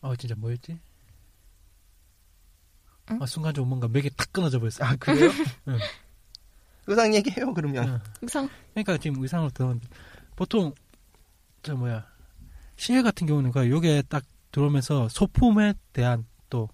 [0.00, 0.78] 어, 진짜 뭐였지?
[3.10, 3.22] 응?
[3.22, 4.84] 아, 순간적으로 뭔가 맥이 탁 끊어져 버렸어.
[4.84, 5.30] 아 그래요?
[5.68, 5.78] 응.
[6.86, 7.88] 의상 얘기해요 그러면.
[7.88, 8.00] 응.
[8.22, 8.48] 의상.
[8.72, 9.86] 그러니까 지금 의상으로 들어오는데
[10.34, 10.74] 보통
[11.62, 12.06] 저 뭐야
[12.76, 16.68] 시엘 같은 경우는 그 요게 딱 들어오면서 소품에 대한 또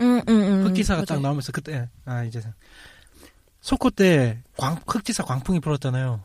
[0.00, 0.66] 음, 음, 음.
[0.66, 1.22] 흑지사가 딱 맞아요.
[1.22, 2.42] 나오면서 그때 아 이제
[3.60, 6.24] 소코 때 광, 흑지사 광풍이 불었잖아요.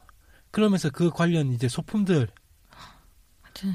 [0.51, 2.27] 그러면서 그 관련 이제 소품들.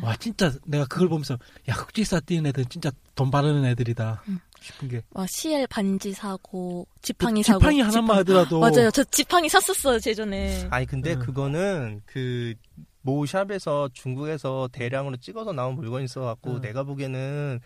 [0.03, 4.41] 와 진짜 내가 그걸 보면서 야 흑지사 뛰는 애들 진짜 돈 바르는 애들이다 음.
[4.65, 7.61] 싶은 게 와, CL 반지 사고, 그 지팡이 사고.
[7.61, 8.91] 지팡이 하나만 하더라도 맞아요.
[8.91, 10.67] 저 지팡이 샀었어요, 제전에.
[10.71, 11.19] 아니 근데 응.
[11.21, 12.55] 그거는 그
[13.05, 16.61] 모 샵에서 중국에서 대량으로 찍어서 나온 물건이 있어갖고 응.
[16.63, 17.61] 내가 보기에는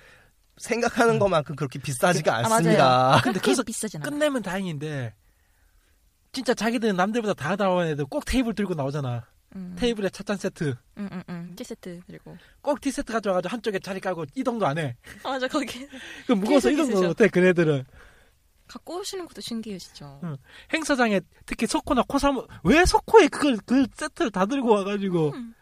[0.56, 2.84] 생각하는 것만큼 그렇게 비싸지가 아, 않습니다.
[2.88, 3.10] 맞아요.
[3.22, 4.10] 근데 그렇게 그래서 비싸진 않아.
[4.10, 5.14] 끝내면 다행인데
[6.32, 9.26] 진짜 자기들은 남들보다 다 나온 애들 꼭 테이블 들고 나오잖아.
[9.56, 9.74] 음.
[9.78, 10.76] 테이블에 찻잔 세트.
[10.98, 11.54] 응, 응, 응.
[11.56, 12.36] 티세트 그리고.
[12.60, 14.96] 꼭 티세트 가져와가지고 한쪽에 자리 깔고 이동도 안 해.
[15.24, 15.86] 아, 맞아, 거기.
[16.26, 17.02] 그 무거워서 이동도.
[17.08, 17.84] 못해, 그네들은.
[18.66, 20.20] 갖고 오시는 것도 신기해요, 진짜.
[20.24, 20.36] 응.
[20.74, 25.32] 행사장에 특히 석호나 코사무, 왜 석호에 그걸, 그 세트를 다 들고 와가지고.
[25.34, 25.54] 음.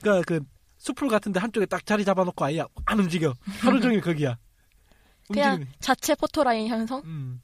[0.00, 0.40] 그니까 그,
[0.78, 3.34] 수풀 같은데 한쪽에 딱 자리 잡아놓고 아예 안 움직여.
[3.60, 4.38] 하루 종일 거기야.
[5.28, 7.02] 그냥 움직이는- 자체 포토라인 형성?
[7.04, 7.42] 음.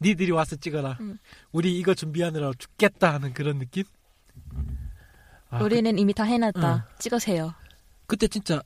[0.00, 0.98] 니들이 와서 찍어라.
[1.00, 1.18] 음.
[1.52, 3.84] 우리 이거 준비하느라 죽겠다 하는 그런 느낌?
[5.50, 6.74] 아, 우리는 이미 다 해놨다.
[6.74, 6.80] 응.
[6.98, 7.54] 찍으세요.
[8.06, 8.62] 그, 때 진짜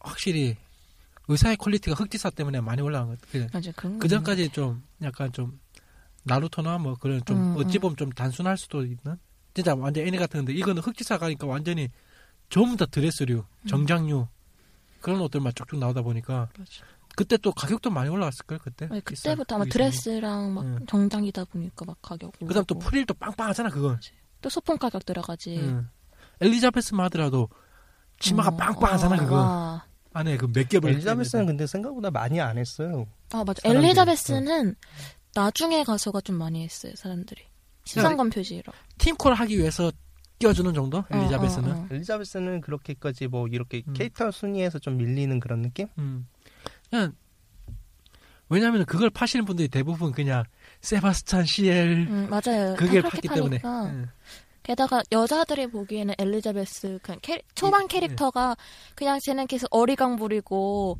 [0.00, 0.56] 확실히
[1.28, 3.46] 의상의 quality가 흑집사 때문에 많이 올라간 것 같아요.
[3.52, 5.58] 맞아, 그 전까지 좀 약간 좀
[6.24, 7.80] 나루토나 뭐 그런 좀 음, 어찌 음.
[7.80, 9.18] 보면 좀 단순할 수도 있는
[9.54, 11.88] 진짜 완전 애니 같은데 이거는 흑집사 가니까 완전히
[12.48, 14.28] 전부 다 드레스류, 정장류
[15.00, 16.84] 그런 옷들만 쭉쭉 나오다 보니까 맞아.
[17.16, 18.86] 그때 또 가격도 많이 올라갔을 걸 그때.
[18.90, 19.90] 아니, 비싸, 그때부터 아마 흑집사는.
[19.90, 20.86] 드레스랑 막 응.
[20.86, 22.32] 정장이다 보니까 막 가격.
[22.38, 23.98] 그다음 또 프릴도 빵빵하잖아 그건.
[24.40, 25.58] 또 소품 가격 들어가지.
[25.58, 25.88] 응.
[26.40, 27.48] 엘리자베스만 하더라도
[28.20, 29.34] 치마가 어, 빵빵하잖아 어, 그거.
[29.36, 29.84] 와.
[30.12, 30.90] 안에 그 몇 겹을.
[30.92, 33.06] 엘리자베스는 근데 생각보다 많이 안 했어요.
[33.32, 33.60] 아 맞아.
[33.62, 33.86] 사람들이.
[33.86, 34.74] 엘리자베스는
[35.34, 37.42] 나중에 가서가 좀 많이 했어요 사람들이.
[37.84, 38.72] 시선관 표지로.
[38.98, 39.92] 팀콜 하기 위해서
[40.38, 41.04] 끼워주는 정도?
[41.10, 41.70] 엘리자베스는.
[41.70, 41.88] 어, 어, 어.
[41.90, 43.92] 엘리자베스는 그렇게까지 뭐 이렇게 음.
[43.94, 45.88] 캐릭터 순위에서 좀 밀리는 그런 느낌?
[45.98, 46.26] 음.
[46.90, 47.12] 그냥
[48.48, 50.44] 왜냐하면 그걸 파시는 분들이 대부분 그냥
[50.80, 52.74] 세바스찬 CL 음, 맞아요.
[52.76, 53.60] 그게 다 팠기 때문에.
[53.64, 54.08] 응.
[54.62, 57.86] 게다가 여자들이 보기에는 엘리자베스 그냥 캐- 초반 예.
[57.86, 58.56] 캐릭터가
[58.96, 60.98] 그냥 쟤는 계속 어리광 부리고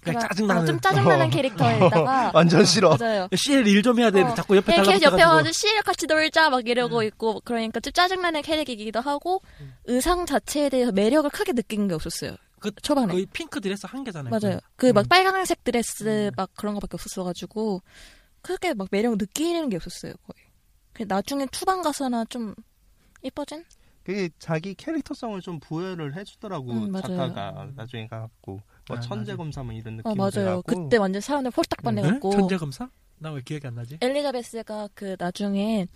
[0.00, 0.62] 그냥 그냥 짜증나는.
[0.62, 1.30] 어, 좀 짜증나는 어.
[1.30, 2.96] 캐릭터에다가 완전 싫어.
[2.96, 3.26] 맞아요.
[3.34, 4.34] 시엘 일 좀 해야 되는데 어.
[4.36, 5.24] 자꾸 옆에 그냥 계속 옆에.
[5.24, 7.02] 와서 시엘 같이 놀자 막 이러고 음.
[7.04, 9.74] 있고 그러니까 좀 짜증나는 캐릭이기도 하고 음.
[9.86, 12.36] 의상 자체에 대해서 매력을 크게 느낀 게 없었어요.
[12.60, 13.12] 그 초반에.
[13.12, 14.30] 거의 핑크 드레스 한 개잖아요.
[14.30, 14.58] 맞아요.
[14.76, 14.92] 그거.
[14.92, 15.08] 그막 음.
[15.08, 16.30] 빨강색 드레스 음.
[16.36, 17.82] 막 그런 거밖에 없었어가지고
[18.42, 20.48] 크게 막 매력 느끼는 게 없었어요 거의.
[20.92, 22.54] 그 나중에 초반 가서나 좀
[23.22, 23.64] 이뻐진?
[24.04, 27.02] 그게 자기 캐릭터성을 좀 부여를 해주더라고 음, 맞아요.
[27.08, 29.36] 작가가 나중에 가갖고 뭐 아, 천재.
[29.36, 30.30] 검사 뭐 이런 어 느낌이 맞아요.
[30.62, 31.84] 돼갖고 그때 완전 사람들 홀딱 네?
[31.84, 32.88] 반해갖고 천재 검사?
[33.18, 33.98] 나 왜 기억이 안 나지?
[34.00, 35.86] 엘리자베스가 그 나중에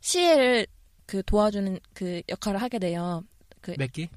[0.00, 0.66] 시엘을
[1.06, 3.22] 그 도와주는 그 역할을 하게 돼요.
[3.60, 4.08] 그 몇 기?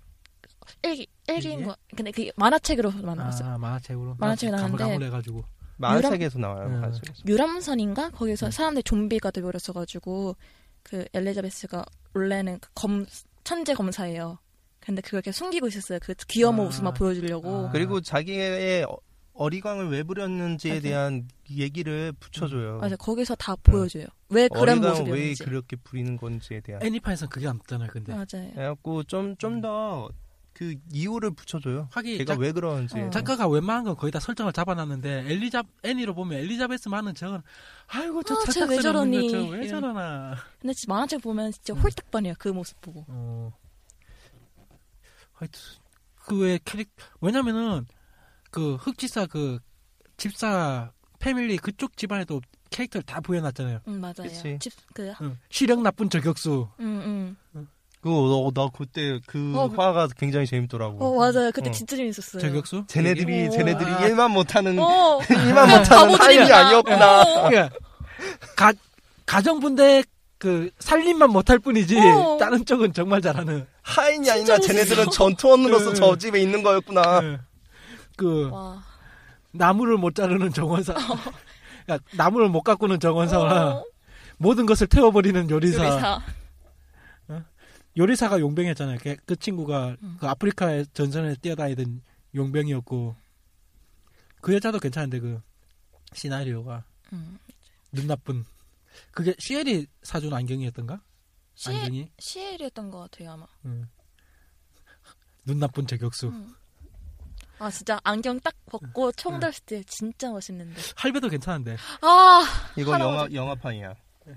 [0.84, 1.64] 일기 일기인?
[1.66, 1.76] 거.
[1.96, 3.50] 근데 그 만화책으로 나왔어요.
[3.50, 4.16] 아 만화책으로.
[4.18, 5.44] 만화책에 나왔는데 가물가물해가지고.
[5.78, 6.68] 만화책에서 나와요.
[6.68, 6.74] 음.
[6.74, 7.24] 만화책에서.
[7.28, 8.52] 유람선인가 거기서 음.
[8.52, 10.36] 사람들이 좀비가 되버렸어가지고
[10.84, 11.84] 그 엘리자베스가
[12.14, 13.06] 원래는 그검
[13.44, 14.40] 천재 검사예요.
[14.80, 16.00] 근데 그걸 이렇게 숨기고 있었어요.
[16.02, 16.58] 그 귀여운 아.
[16.64, 17.68] 모습만 보여주려고.
[17.68, 17.72] 아.
[17.72, 18.98] 그리고 자기의 어-
[19.38, 20.82] 어리광을 왜 부렸는지에 맞아요.
[20.82, 22.78] 대한 얘기를 붙여줘요.
[22.78, 24.06] 맞아 거기서 다 보여줘요.
[24.30, 25.44] 왜 그런 어리광을 왜 모습이었는지.
[25.44, 26.82] 그렇게 부리는 건지에 대한.
[26.82, 27.90] 애니판에서는 그게 없잖아요.
[27.92, 28.52] 근데 맞아요.
[28.54, 30.10] 그래갖고 좀 좀 더
[30.56, 31.90] 그 이유를 붙여줘요.
[31.92, 32.98] 하긴 작- 왜 그러는지.
[32.98, 33.10] 어.
[33.10, 37.44] 작가가 웬만한 건 거의 다 설정을 잡아놨는데 엘리자 애니로 보면 엘리자베스만은 저건
[37.88, 39.32] 아이고 저 아, 쟤왜 저러니?
[39.32, 39.68] 거 저왜.
[39.68, 40.36] 저러나.
[40.62, 41.80] 근데 진짜 만화책 보면 진짜 음.
[41.80, 42.34] 홀딱 반해요.
[42.40, 43.04] 그 모습 보고.
[43.10, 43.52] 어.
[45.34, 45.60] 하여튼
[46.26, 46.90] 그외 캐릭
[47.20, 47.86] 왜냐면은
[48.50, 49.60] 그 흑지사 그
[50.16, 50.90] 집사
[51.20, 52.40] 패밀리 그쪽 집안에도
[52.70, 53.82] 캐릭터를 다 부여놨잖아요.
[53.90, 54.14] 응 맞아요.
[54.24, 54.58] 그치.
[54.60, 55.38] 집, 그, 응.
[55.50, 56.70] 시력 나쁜 저격수.
[56.80, 57.68] 응, 응.
[58.06, 61.04] 그거 나, 나 그때 그 어, 그- 화가 굉장히 재밌더라고.
[61.04, 61.52] 어, 맞아요.
[61.52, 61.74] 그때 어.
[61.74, 62.40] 진짜 재밌었어요.
[62.40, 62.84] 저격수?
[62.88, 63.50] 쟤네들이 어.
[63.50, 64.06] 쟤네들이 아.
[64.06, 66.58] 일만 못하는 어, 일만 못하는 하인이 바보들이구나.
[66.68, 67.22] 아니었구나.
[67.22, 67.50] 어.
[67.50, 67.76] 그러니까
[68.56, 68.74] 가
[69.26, 70.04] 가정분대
[70.38, 72.38] 그 살림만 못할 뿐이지 어.
[72.40, 73.66] 다른 쪽은 정말 잘하는.
[73.82, 75.96] 하인이 아니라 쟤네들은 전투원으로서 응.
[75.96, 77.22] 저 집에 있는 거였구나.
[77.24, 77.40] 예.
[78.18, 78.84] 그 와.
[79.52, 80.94] 나무를 못 자르는 정원사.
[80.94, 83.86] 그러니까 나무를 못 가꾸는 정원사나 어,
[84.38, 85.84] 모든 것을 태워버리는 요리사.
[85.90, 86.22] 요리사.
[87.98, 88.98] 요리사가 용병이었잖아요.
[89.00, 90.18] 걔- 그 친구가 음.
[90.20, 92.02] 그 아프리카의 전선에 뛰어다니던
[92.36, 93.16] 용병이었고
[94.42, 95.42] 그 여자도 괜찮은데 그
[96.14, 97.40] 시나리오가 음.
[97.92, 98.44] 눈 나쁜
[99.12, 101.02] 그게 시엘이 사준 안경이었던가?
[101.56, 103.48] 시, 안경이 시엘이었던 것 같아요, 아마.
[103.66, 103.88] 음.
[105.46, 106.54] 눈 나쁜 저격수 음.
[107.60, 110.76] 아, 진짜 안경 딱 벗고 총 들었을 때 진짜 멋있는데.
[110.98, 112.44] 할배도 괜찮은데 아,
[112.78, 113.36] 이거 할아버지.
[113.36, 113.96] 영화 영화판이야.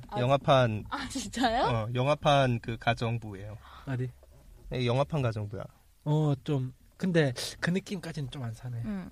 [0.08, 1.62] 아, 영화판 아, 진짜요?
[1.64, 3.56] 어, 영화판 그 가정부예요.
[3.86, 4.10] 어디
[4.70, 5.64] 네, 영화판 가정부야.
[6.04, 8.82] 어 좀 근데 그 느낌까지는 좀 안 사네.
[8.84, 9.10] 음.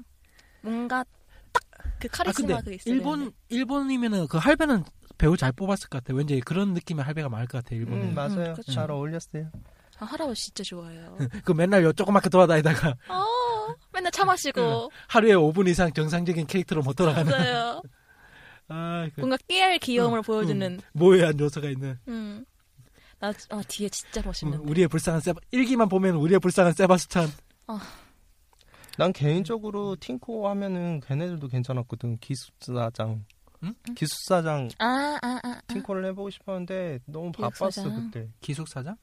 [0.63, 1.05] 뭔가
[1.53, 2.95] 딱그아 카리스마 근데 그 있어요.
[2.95, 4.85] 일본 일본이면은 그 할배는
[5.19, 6.15] 배우 잘 뽑았을 것 같아.
[6.17, 8.09] 왠지 그런 느낌의 할배가 많을 것 같아 일본은.
[8.11, 8.55] 음, 맞아요.
[8.55, 8.73] 그쵸.
[8.73, 9.51] 잘 어울렸어요.
[9.99, 11.17] 아, 할아버지 진짜 좋아요.
[11.45, 13.27] 그 맨날 요 조그맣게 돌아다니다가 아,
[13.95, 14.91] 맨날 차 마시고.
[15.09, 17.31] 하루에 5분 이상 정상적인 캐릭터로 못 돌아가는.
[17.31, 17.81] 맞아요.
[18.69, 20.81] 아, 그 뭔가 깨알 귀여움을 응, 보여주는.
[20.93, 21.99] 모해한 요소가 있는.
[22.09, 22.45] 음.
[23.19, 24.69] 나, 아, 뒤에 진짜 음, 멋있는데.
[24.71, 27.29] 우리의 불쌍한 세바 일기만 보면 우리의 불쌍한 세바스찬.
[28.99, 32.19] 난 개인적으로 팅코 하면은 걔네들도 괜찮았거든.
[32.19, 33.25] 기숙사장.
[33.95, 35.49] 기숙사장 아, 아, 아.
[35.49, 35.61] 아.
[35.69, 38.11] 팀콜을 해보고 싶었는데 너무 바빴어 기숙사장.
[38.11, 38.29] 그때.
[38.41, 38.97] 기숙사장?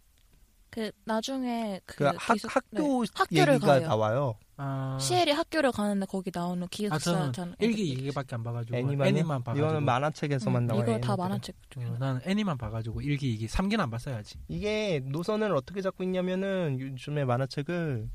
[0.69, 3.87] 그 나중에 그, 그 학, 기숙- 학교 네, 학교를 얘기가 가요.
[3.87, 4.35] 나와요.
[4.57, 9.43] 아, 시엘이 학교를 가는데 거기 나오는 아 기숙사 저는 1기 2기밖에 안 봐가지고 애니만 애니만
[9.43, 10.83] 봐가지고 이거는 만화책에서만 나와요.
[10.85, 11.15] 음, 이거 다.
[11.15, 11.85] 만화책 중에.
[11.85, 17.25] 어, 나는 애니만 봐가지고 1기 2기 3기는 안 봤어야지 이게 노선을 어떻게 잡고 있냐면은 요즘에
[17.25, 18.09] 만화책을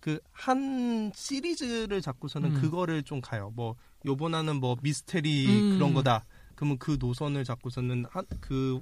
[0.00, 2.60] 그 한 시리즈를 잡고서는 음.
[2.60, 3.52] 그거를 좀 가요.
[3.54, 5.78] 뭐 요번에는 뭐 미스테리 음.
[5.78, 6.24] 그런 거다.
[6.56, 8.80] 그러면 그 노선을 잡고서는 한 그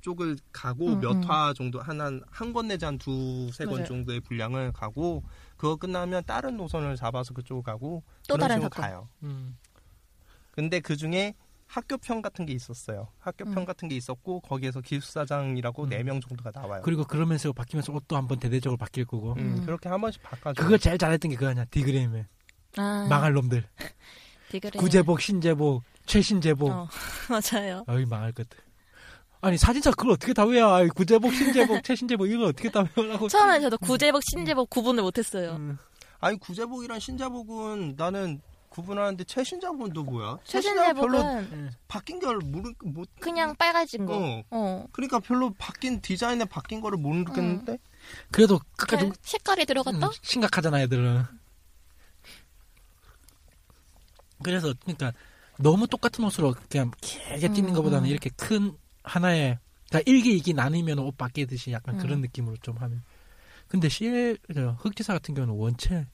[0.00, 1.22] 쪽을 가고 음, 몇 음.
[1.24, 3.84] 화 정도 한한 한 권 내지 한 두세 권.
[3.84, 5.22] 정도의 분량을 가고
[5.56, 8.82] 그거 끝나면 다른 노선을 잡아서 그쪽을 가고 또 그런 다른 식으로 사건.
[8.82, 9.08] 가요.
[9.22, 9.56] 음.
[10.52, 11.34] 근데 그 중에
[11.66, 13.08] 학교편 같은 게 있었어요.
[13.20, 13.64] 학교편 음.
[13.64, 15.88] 같은 게 있었고 거기에서 기숙사장이라고 음.
[15.88, 16.82] 네명 정도가 나와요.
[16.84, 19.66] 그리고 그러면서 바뀌면서 옷도 한번 대대적으로 바뀔 거고 음, 음.
[19.66, 20.60] 그렇게 한 번씩 바꿔줘.
[20.60, 22.26] 그거 제일 잘했던 게 그거 아니야 디그레이맨
[22.76, 23.64] 아, 망할 놈들
[24.50, 24.80] 디그레이.
[24.80, 26.88] 구 제복 신 제복 최신 제복 어,
[27.30, 27.84] 맞아요.
[27.86, 28.58] 어이 망할 것들
[29.42, 33.60] 아니 사진사 그걸 어떻게 다 외워 아이, 구제복 신제복 최신제복 이걸 어떻게 다 외우라고 처음에
[33.60, 35.52] 저도 구제복, 신제복 구분을 못했어요.
[35.52, 35.78] 음.
[36.20, 40.38] 아니 구제복이랑 신자복은 나는 구분하는데 최신자복은 또 뭐야?
[40.44, 43.08] 최신제복은 바뀐 걸 모르 못.
[43.18, 44.16] 그냥 빨개진 거.
[44.16, 44.42] 어.
[44.50, 44.86] 어.
[44.92, 47.78] 그러니까 별로 바뀐 디자인에 바뀐 거를 모르겠는데.
[48.30, 50.06] 그래도 끝까지 색깔이 들어갔다?
[50.06, 51.24] 음, 심각하잖아 애들은
[54.42, 55.12] 그래서 그러니까
[55.58, 58.10] 너무 똑같은 옷으로 그냥 길게 뛰는 음, 것보다는 음.
[58.10, 59.58] 이렇게 큰 하나의
[59.88, 62.00] 그러니까 일기 이기 나뉘면 옷 바뀌듯이 약간 음.
[62.00, 63.02] 그런 느낌으로 좀 하면
[63.68, 66.06] 근데 시엘 저 흑집사 같은 경우는 원체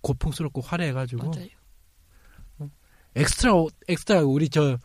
[0.00, 1.48] 고풍스럽고 화려해가지고 맞아요.
[3.16, 4.76] 엑스트라 옷, 엑스트라 우리 저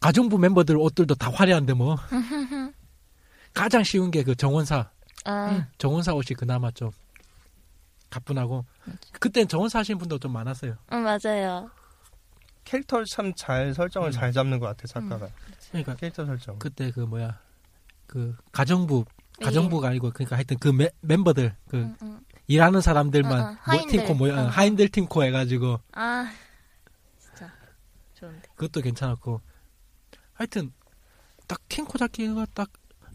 [0.00, 1.96] 가정부 멤버들 옷들도 다 화려한데 뭐
[3.52, 4.90] 가장 쉬운 게 그 정원사
[5.24, 6.90] 아, 정원사 옷이 그나마 좀
[8.10, 8.64] 가뿐하고
[9.20, 10.76] 그땐 정원사 하시는 분도 좀 많았어요.
[10.92, 11.70] 응, 맞아요.
[12.68, 14.12] 캐릭터를 참 잘 설정을 음.
[14.12, 15.28] 잘 잡는 것 같아 작가가.
[15.70, 16.58] 그러니까 캐릭터 설정.
[16.58, 17.38] 그때 그 뭐야
[18.06, 19.04] 그 가정부
[19.42, 22.20] 가정부가 아니고 그러니까 하여튼 그 멤- 멤버들 그 응, 응.
[22.46, 23.76] 일하는 사람들만 응, 응.
[23.78, 23.86] 뭐.
[23.88, 24.36] 팀코 뭐 응.
[24.48, 26.30] 하인들 팀코 해가지고 아,
[27.18, 27.50] 진짜
[28.14, 28.42] 좋은데.
[28.56, 29.40] 그것도 괜찮았고
[30.34, 30.72] 하여튼
[31.46, 32.68] 딱 팀코 잡기가 딱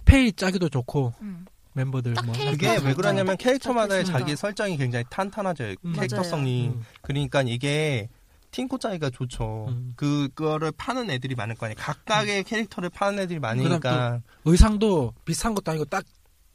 [0.06, 1.46] 페이 짜기도 좋고 응.
[1.74, 4.06] 멤버들 딱뭐 그게 왜 그러냐면 딱 캐릭터마다의.
[4.06, 5.74] 자기 설정이 굉장히 탄탄하죠.
[5.86, 5.94] 음.
[5.94, 6.70] 캐릭터성이.
[6.70, 6.86] 음.
[7.02, 8.10] 그러니까 이게
[8.54, 9.66] 팀코 짜기가 좋죠.
[9.70, 9.94] 음.
[9.96, 11.76] 그거를 파는 애들이 많을 거 아니에요.
[11.80, 14.22] 각각의 캐릭터를 파는 애들이 많으니까.
[14.46, 16.06] 의상도 비싼 것도 아니고 딱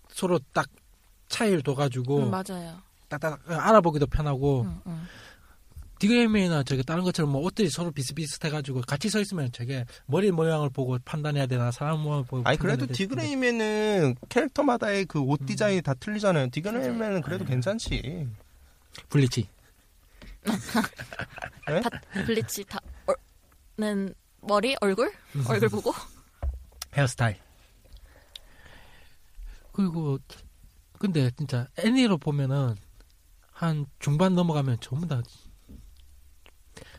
[0.08, 0.68] 서로 딱
[1.28, 2.78] 차이를 둬가지고 응, 맞아요.
[3.08, 5.00] 딱딱 알아보기도 편하고 응, 응.
[5.98, 10.96] 디그레이맨이나 저게 다른 것처럼 뭐 옷들이 서로 비슷비슷해가지고 같이 서 있으면 저게 머리 모양을 보고
[11.04, 15.46] 판단해야 되나 사람 모양을 보고 아니 그래도 디그레이맨에는 캐릭터마다의 그옷 음.
[15.46, 16.50] 디자인이 다 틀리잖아요.
[16.50, 18.28] 디그레이맨에는 그래도 괜찮지.
[19.10, 19.48] 블리치
[22.26, 23.16] 블리치 다, 얼,
[23.76, 25.12] 는 머리, 얼굴?
[25.48, 25.92] 얼굴 보고?
[26.94, 27.38] 헤어스타일
[29.72, 30.18] 그리고
[30.98, 32.74] 근데 진짜 애니로 보면은
[33.52, 35.22] 한 중반 넘어가면 전부 다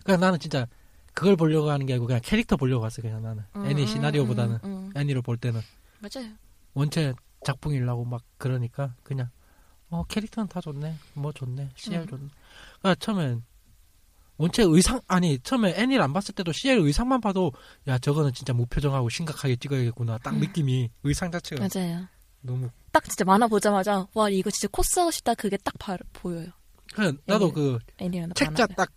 [0.04, 0.68] 그러니까 나는 진짜
[1.14, 4.60] 그걸 보려고 하는 게 아니고 그냥 캐릭터 보려고 갔어 그냥 나는 응, 애니 응, 시나리오보다는
[4.64, 5.02] 응, 응.
[5.02, 5.62] 애니로 볼 때는
[6.00, 6.32] 맞아요.
[6.74, 7.14] 원체
[7.46, 9.30] 작품이라고 막 그러니까 그냥
[9.90, 12.08] 어 캐릭터는 다 좋네 뭐 좋네 CL 음.
[12.08, 12.28] 좋네
[12.80, 13.44] 그러니까 처음엔
[14.38, 17.52] 원체 의상 아니 처음에 애니를 안 봤을 때도 CL 의상만 봐도
[17.88, 20.40] 야 저거는 진짜 무표정하고 심각하게 찍어야겠구나 딱 음.
[20.40, 22.08] 느낌이 의상 자체가 맞아요.
[22.42, 26.48] 너무 딱 진짜 만화 보자마자 와 이거 진짜 코스 하고 싶다 그게 딱 바, 보여요.
[26.94, 27.52] 그래 나도.
[27.52, 27.80] 그
[28.34, 28.66] 책자.
[28.68, 28.90] 딱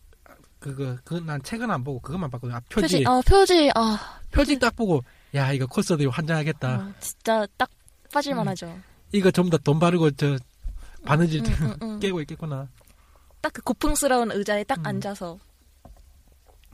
[0.60, 4.76] 그거 그난 책은 안 보고 그것만 봤거든 아, 표지 표지, 어 표지, 아 표지 딱
[4.76, 5.02] 보고
[5.34, 8.08] 야 이거 코스들이 환장하겠다 어, 진짜 딱 음.
[8.14, 8.78] 빠질만하죠.
[9.10, 10.38] 이거 전부 다 돈 바르고 저
[11.04, 11.98] 바느질 응, 응, 응.
[11.98, 12.68] 깨고 있겠구나
[13.43, 14.86] 딱 그 고풍스러운 의자에 딱 음.
[14.86, 15.38] 앉아서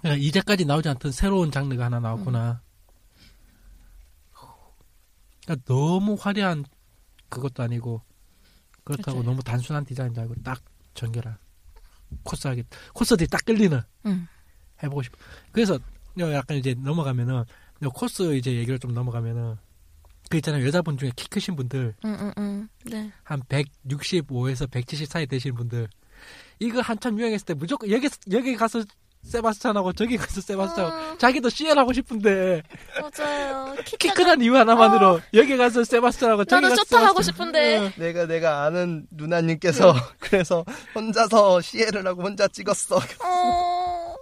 [0.00, 2.62] 그러니까 이제까지 나오지 않던 새로운 장르가 하나 나왔구나.
[5.44, 6.64] 그러니까 너무 화려한
[7.30, 8.02] 그것도 아니고
[8.84, 9.30] 그렇다고 맞아요.
[9.30, 10.62] 너무 단순한 디자인도 아니고 딱
[10.94, 11.36] 전결한
[12.22, 14.28] 코스하게 코스들이 딱 끌리는 응.
[14.82, 15.16] 해보고 싶어.
[15.50, 15.78] 그래서
[16.18, 17.44] 요 약간 이제 넘어가면은
[17.82, 19.56] 요 코스 이제 얘기를 좀 넘어가면은
[20.30, 22.68] 그 있잖아요 여자분 중에 키 크신 분들 응, 응, 응.
[22.84, 23.10] 네.
[23.22, 25.88] 한 165에서 170 사이 되시는 분들
[26.58, 28.82] 이거 한참 유행했을 때 무조건 여기 여기 가서
[29.24, 32.62] 세바스찬하고 저기 가서 세바스찬하고 음, 자기도 CL 하고 싶은데
[33.00, 33.74] 맞아요.
[33.84, 37.92] 키키 크다는 이유 하나만으로 여기 가서 세바스찬하고 저기 나도 가서 쇼타 하고 세바스찬- 싶은데.
[37.96, 40.64] 내가 내가 아는 누나님께서 그래서
[40.94, 42.96] 혼자서 시에를 하고 혼자 찍었어.
[43.24, 44.14] 어.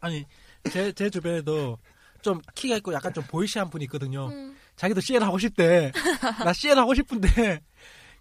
[0.00, 0.24] 아니
[0.70, 1.78] 제 제 주변에도
[2.20, 4.28] 좀 키가 있고 약간 좀 보이시한 분이 있거든요.
[4.28, 4.56] 음.
[4.76, 5.90] 자기도 CL 하고 싶대.
[6.44, 7.60] 나 CL 하고 싶은데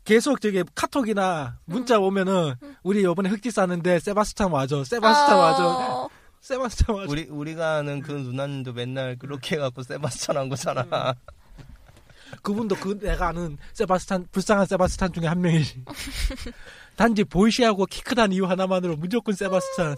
[0.04, 4.84] 계속 저기 카톡이나 문자 오면은 우리 이번에 흑지 싸는데 세바스찬 와줘.
[4.84, 5.68] 세바스찬 와줘.
[5.68, 6.10] 어.
[6.42, 7.12] 세바스찬 맞아.
[7.12, 11.14] 우리 우리가 아는 그 누나님도 맨날 그렇게 해 갖고 세바스찬 한 거잖아.
[12.42, 15.84] 그분도 그 내가 아는 세바스찬 불쌍한 세바스찬 중에 한 명이지.
[16.96, 19.96] 단지 boyish하고 키 크다는 이유 하나만으로 무조건 세바스찬.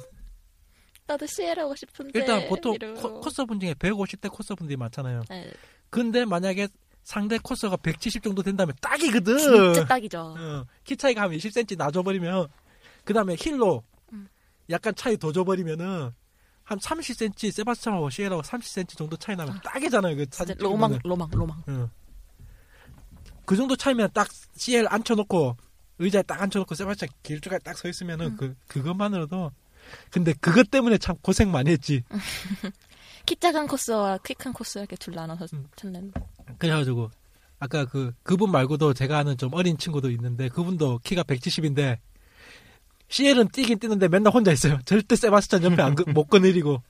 [1.07, 1.25] 나도
[1.57, 2.19] 하고 싶은데.
[2.19, 3.01] 일단 보통 이러고.
[3.01, 5.23] 코, 코스 분 중에 150대 코스 분들이 많잖아요.
[5.29, 5.51] 네,
[5.89, 6.67] 근데 만약에
[7.03, 9.37] 상대 코스가 170 정도 된다면 딱이거든.
[9.37, 10.35] 진짜 딱이죠.
[10.37, 12.47] 어, 키 차이가 한 20cm 나줘버리면
[13.03, 13.83] 그 다음에 힐로
[14.13, 14.27] 음.
[14.69, 16.11] 약간 차이 더 줘버리면은
[16.63, 20.15] 한 30cm 세바스찬하고 시엘하고 30cm 정도 차이 나면 딱이잖아요.
[20.15, 20.97] 그 사진 로망.
[21.03, 21.61] 로망, 로망.
[21.67, 21.89] 응.
[23.45, 25.57] 그 정도 차이면 딱 CL 앉혀놓고
[25.99, 28.37] 의자에 딱 앉혀놓고 세바스찬 길쭉하게 딱 서 있으면은 음.
[28.37, 29.51] 그 그것만으로도
[30.09, 32.03] 근데 그것 때문에 참 고생 많이 했지.
[33.25, 35.67] 키 작은 코스와 키 큰 코스 이렇게 둘 나눠서 음.
[35.75, 36.13] 찾는.
[36.57, 37.09] 그래가지고
[37.59, 41.99] 아까 그 그분 말고도 제가 아는 좀 어린 친구도 있는데 그분도 키가 170인데
[43.09, 44.79] CL은 뛰긴 뛰는데 맨날 혼자 있어요.
[44.85, 46.81] 절대 세바스찬 옆에 안, 그- 못 거느리고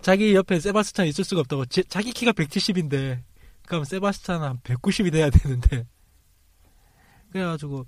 [0.00, 1.66] 자기 옆에 세바스찬 있을 수가 없다고.
[1.66, 3.22] 제- 자기 키가 170인데
[3.66, 5.86] 그럼 세바스찬 한 190이 돼야 되는데
[7.32, 7.86] 그래가지고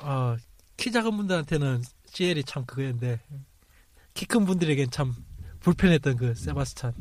[0.00, 0.36] 어,
[0.76, 3.20] 키 작은 분들한테는 CL이 참 그거였는데
[4.14, 5.14] 키 큰 분들에겐 참
[5.60, 6.92] 불편했던 그 세바스찬.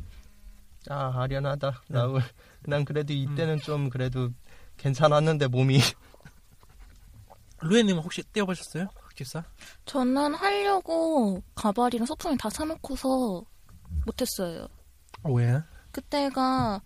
[0.89, 2.21] 아 아련하다 라울.
[2.61, 4.29] 난 그래도 이때는 좀 그래도
[4.77, 5.79] 괜찮았는데 몸이
[7.61, 8.87] 루에님 혹시 뛰어보셨어요?
[9.03, 9.43] 흑집사?
[9.85, 13.43] 저는 하려고 가발이랑 소품을 다 사놓고서
[14.05, 14.67] 못했어요.
[15.23, 15.61] 어, 왜?
[15.91, 16.81] 그때가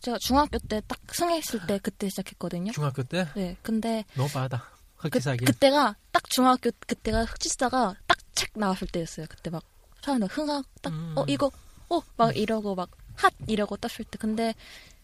[0.00, 2.72] 제가 중학교 때 딱 승했을 때 그때 시작했거든요.
[2.72, 3.28] 중학교 때?
[3.36, 4.64] 네, 근데 너무 빠르다.
[4.96, 5.44] 그, 흑기사기.
[5.44, 9.24] 그때가 딱 중학교 그때가 흑지사가 딱 책 나왔을 때였어요.
[9.30, 9.62] 그때 막
[10.02, 11.14] 사람들 흥학 딱 음.
[11.16, 11.50] 어 이거
[11.88, 14.54] 어 막 이러고 막 핫 이러고 떴을 때 근데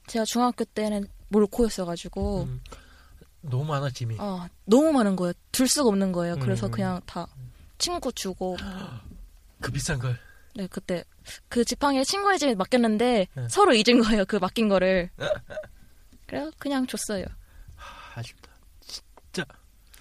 [0.07, 2.61] 제가 중학교 때는 몰코였어가지고 음,
[3.41, 4.17] 너무 많아, 짐이.
[4.19, 5.33] 아 너무 많은 거예요.
[5.51, 6.37] 둘 수가 없는 거예요.
[6.39, 6.71] 그래서 음.
[6.71, 7.27] 그냥 다
[7.79, 8.57] 친구 주고
[9.61, 10.19] 그 비싼 걸.
[10.55, 11.05] 네 그때
[11.49, 13.49] 그 지팡이를 친구의 집에 맡겼는데 네.
[13.49, 14.25] 서로 잊은 거예요.
[14.27, 15.11] 그 맡긴 거를.
[16.27, 17.25] 그래서 그냥 줬어요.
[17.75, 18.52] 하, 아쉽다.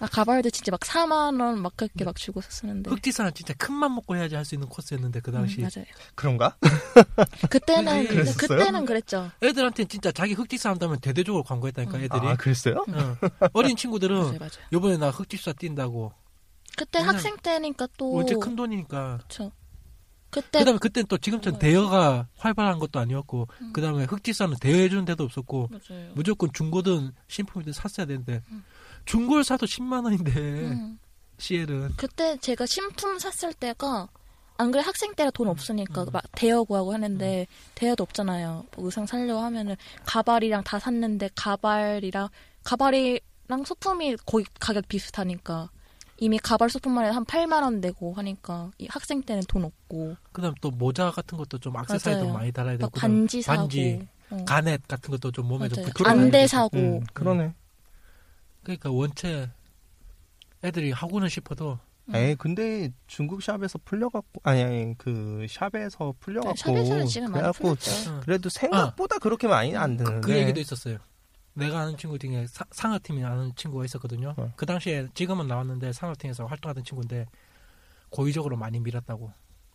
[0.02, 2.90] 아 가발도 진짜 막 4만 원 막 그렇게 막 주고 썼었는데.
[2.90, 5.60] 흑지사는 진짜 큰맘 먹고 해야지 할 수 있는 코스였는데, 그 당시.
[5.60, 5.86] 음, 맞아요.
[6.16, 6.56] 그런가?
[7.50, 8.36] 그때는 그랬었어요?
[8.58, 9.30] 그때는 그랬죠.
[9.42, 12.02] 애들한테는 진짜 자기 흑지사 한다면 대대적으로 광고했다니까, 음.
[12.04, 12.20] 애들이.
[12.26, 12.84] 아 그랬어요?
[12.88, 13.16] 어.
[13.52, 14.50] 어린 친구들은 맞아요, 맞아요.
[14.72, 16.12] 요번에 나 흑집사 뛴다고.
[16.76, 19.18] 그때 학생 때니까 또 언제 큰 돈이니까.
[19.22, 19.52] 그쵸.
[20.30, 23.72] 그때 그 다음에 그때는 또 지금처럼 대여가 활발한 것도 아니었고, 음.
[23.74, 26.10] 그 다음에 흑지사는 대여해주는 데도 없었고, 맞아요.
[26.14, 28.64] 무조건 중고든 신품이든 샀어야 되는데, 음.
[29.04, 30.98] 중고를 사도 10만 원인데, 음.
[31.38, 31.94] CL은.
[31.96, 34.08] 그때 제가 신품 샀을 때가
[34.58, 36.08] 안 그래 학생 때라 돈 없으니까 음.
[36.12, 38.64] 막 대여 구하고 하는데 대여도 없잖아요.
[38.76, 39.74] 뭐 의상 살려고 하면은
[40.04, 42.28] 가발이랑 다 샀는데 가발이랑
[42.62, 45.68] 가발이랑 소품이 거의 가격 비슷하니까
[46.18, 50.40] 이미 가발 소품만 해도 한 8만 원 내고 하니까 이 학생 때는 돈 없고 그
[50.42, 52.34] 다음 또 모자 같은 것도 좀 악세사리도 맞아요.
[52.34, 54.44] 많이 달아야 되고, 반지 사고 반지, 어.
[54.44, 55.92] 가넷 같은 것도 좀 몸에 좀 맞아요.
[55.92, 56.46] 붙여야 안대 되고.
[56.46, 57.54] 사고 음, 그러네.
[58.62, 59.50] 그러니까 원체
[60.64, 62.14] 애들이 하고는 싶어도 음.
[62.14, 68.10] 에이 근데 중국 샵에서 풀려갖고 아니 아니 그 샵에서 풀려갖고 샵에서는 지금 많이 그래갖고 풀렸죠.
[68.16, 70.98] 어, 그래도 생각보다 그렇게 많이 안 그, 드는데 그 얘기도 있었어요.
[71.54, 74.34] 내가 아는 친구 중에 사- 상하팀이 아는 친구가 있었거든요.
[74.36, 74.52] 어.
[74.56, 77.26] 그 당시에 지금은 나왔는데 상하팀에서 활동하던 친구인데
[78.10, 79.32] 고의적으로 많이 밀었다고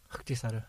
[0.10, 0.64] 흑지사를.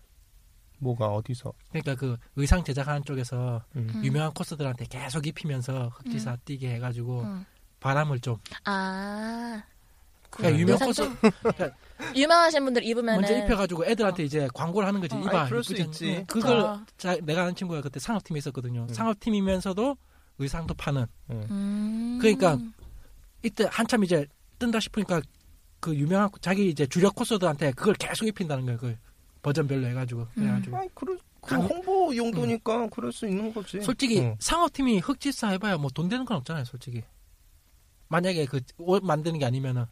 [0.80, 3.88] 뭐가 어디서 그러니까 그 의상 제작하는 쪽에서 음.
[3.96, 4.04] 음.
[4.04, 7.44] 유명한 코스들한테 계속 입히면서 흑지사 뛰게 해가지고 음.
[7.80, 9.62] 바람을 좀 아
[10.30, 11.16] 그러니까 유명 의상 코스 좀
[12.14, 15.14] 유명하신 분들 입으면은 먼저 입혀가지고 애들한테 이제 광고를 하는 거지.
[15.16, 15.20] 어.
[15.20, 16.16] 이봐, 아니, 그럴 수 있지.
[16.18, 16.84] 응, 그걸 아.
[16.96, 18.82] 자, 내가 아는 친구가 그때 상업팀에 있었거든요.
[18.88, 18.94] 음.
[18.94, 19.96] 상업팀이면서도
[20.38, 21.06] 의상도 파는.
[21.30, 22.18] 음.
[22.20, 22.56] 그러니까
[23.42, 24.26] 이때 한참 이제
[24.60, 25.20] 뜬다 싶으니까
[25.80, 28.78] 그 유명한 자기 이제 주력 코스들한테 그걸 계속 입힌다는 거예요.
[28.78, 28.96] 그
[29.42, 34.36] 버전별로 해가지고 그래가지고 아니 그럴 그 강- 홍보 용도니까 그럴 수 있는 거지 솔직히 응.
[34.40, 36.64] 상업팀이 흑지사 해봐야 뭐 돈 되는 건 없잖아요.
[36.64, 37.02] 솔직히
[38.08, 39.84] 만약에 그 옷 만드는 게 아니면은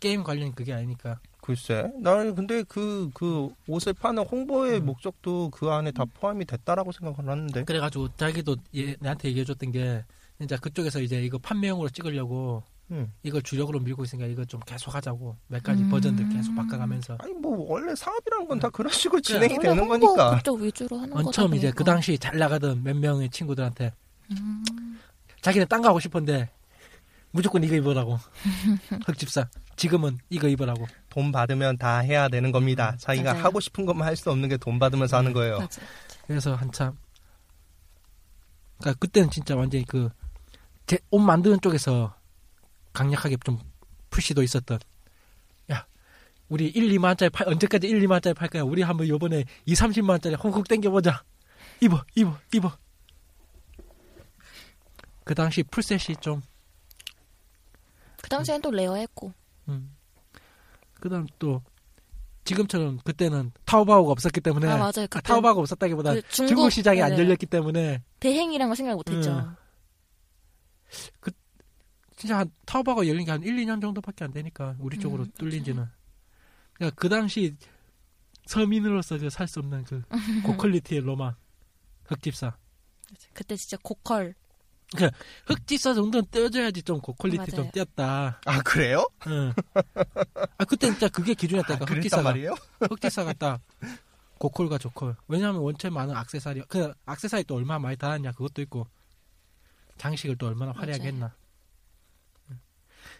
[0.00, 4.86] 게임 관련 그게 아니니까 글쎄 나는 근데 그 그 옷을 파는 홍보의 음.
[4.86, 10.04] 목적도 그 안에 다 포함이 됐다라고 생각을 하는데 그래가지고 자기도 얘, 내한테 얘기해줬던 게
[10.38, 13.10] 진짜 그쪽에서 이제 이거 판매용으로 찍으려고 음.
[13.22, 15.88] 이걸 주력으로 밀고 있으니까 이거 좀 계속 하자고 몇 가지 음.
[15.90, 19.22] 버전들 계속 바꿔가면서 아니 뭐 원래 사업이라는 건 다 그런 식으로 그래.
[19.22, 21.70] 진행이 원래 되는 홍보 거니까 그쪽 위주로 하는 거다 엄청 이제.
[21.70, 23.92] 그 당시 잘 나가던 몇 명의 친구들한테
[24.32, 24.98] 음.
[25.40, 26.50] 자기는 딴 거 하고 싶은데
[27.36, 28.18] 무조건 이거 입으라고
[29.06, 33.44] 흑집사 지금은 이거 입으라고 돈 받으면 다 해야 되는 겁니다 자기가 맞아요.
[33.44, 35.80] 하고 싶은 것만 할 수 없는 게 돈 받으면서 하는 거예요 맞아.
[36.26, 36.96] 그래서 한참
[38.78, 40.12] 그러니까 그때는 진짜 완전히 그옷
[41.10, 42.14] 만드는 쪽에서
[42.92, 43.58] 강력하게 좀
[44.10, 44.78] 푸시도 있었던
[45.72, 45.86] 야
[46.48, 48.62] 우리 1, 2만짜리 팔 언제까지 1, 2만짜리 팔 거야?
[48.62, 51.22] 우리 한번 요번에 2, 30만짜리 훅훅 땡겨보자.
[51.82, 52.72] 입어, 입어, 입어.
[55.24, 56.40] 그 당시 풀셋이 좀,
[58.26, 59.32] 그 당시엔 또 레어했고.
[59.68, 59.94] 음.
[60.94, 61.62] 그 다음 또,
[62.44, 65.06] 지금처럼 그때는 타오바오가 없었기 때문에, 아, 맞아요.
[65.14, 67.22] 아, 타오바오가 없었다기보다 그 중국, 중국- 시장이 안 맞아요.
[67.22, 69.30] 열렸기 때문에, 대행이란 걸 생각 못했죠.
[69.30, 69.56] 음.
[72.16, 75.62] 진짜 한 타오바오가 열린 게 한 1, 2년 정도밖에 안 되니까, 우리 쪽으로 음, 뚫린
[75.64, 75.86] 지는.
[76.74, 77.56] 그러니까 그 당시
[78.46, 80.02] 서민으로서 그 살 수 없는 그
[80.44, 81.34] 고퀄리티의 로망.
[82.06, 82.56] 흑집사.
[83.34, 83.94] 그때 진짜 고
[84.96, 85.10] 컬.
[85.46, 87.50] 흑집사 정도는 떼어줘야지 좀 고퀄리티 맞아요.
[87.50, 88.40] 좀 띄었다.
[88.44, 89.06] 아 그래요?
[89.26, 89.52] 응.
[90.58, 92.54] 아 그때 진짜 그게 기준이었다니까 아, 흑집사가 말이에요?
[92.80, 93.60] 흑집사가 딱
[94.38, 95.16] 고퀄과 조퀄.
[95.28, 98.86] 왜냐하면 원체 많은 악세사리 그 악세사리 또 얼마나 많이 달았냐 그것도 있고
[99.98, 101.12] 장식을 또 얼마나 화려하게 맞아요.
[101.12, 101.34] 했나.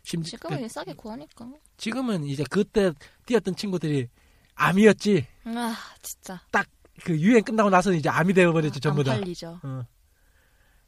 [0.02, 1.48] 심지 지금은 그, 싸게 구하니까.
[1.78, 2.92] 지금은 이제 그때
[3.26, 4.08] 뛰었던 친구들이
[4.54, 5.26] 암이었지.
[5.46, 6.40] 아 진짜.
[7.02, 9.12] 그 유행 끝나고 나서는 이제 암이 되어버렸지 전부 안 다.
[9.14, 9.60] 팔리죠.
[9.62, 9.86] 어.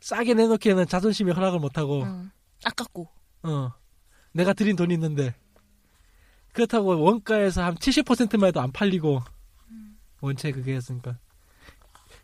[0.00, 2.30] 싸게 내놓기에는 자존심이 허락을 못하고 응.
[2.64, 3.08] 아깝고.
[3.44, 3.72] 어.
[4.32, 5.34] 내가 들인 돈이 있는데.
[6.52, 9.20] 그렇다고 원가에서 한 70%만 해도 안 팔리고.
[10.20, 11.18] 원체 그게 였으니까.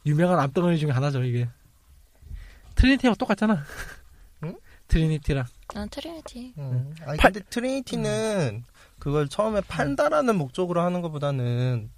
[0.07, 1.49] 유명한 암덩어리 중에 하나죠, 이게.
[2.75, 3.63] 트리니티하고 똑같잖아.
[4.45, 4.57] 응?
[4.89, 5.45] 트리니티랑.
[5.75, 6.55] 난 트리니티.
[6.59, 6.95] 음.
[7.03, 8.65] 아니 팔- 근데 트리니티는
[8.99, 11.91] 그걸 처음에 판다라는 목적으로 하는 것보다는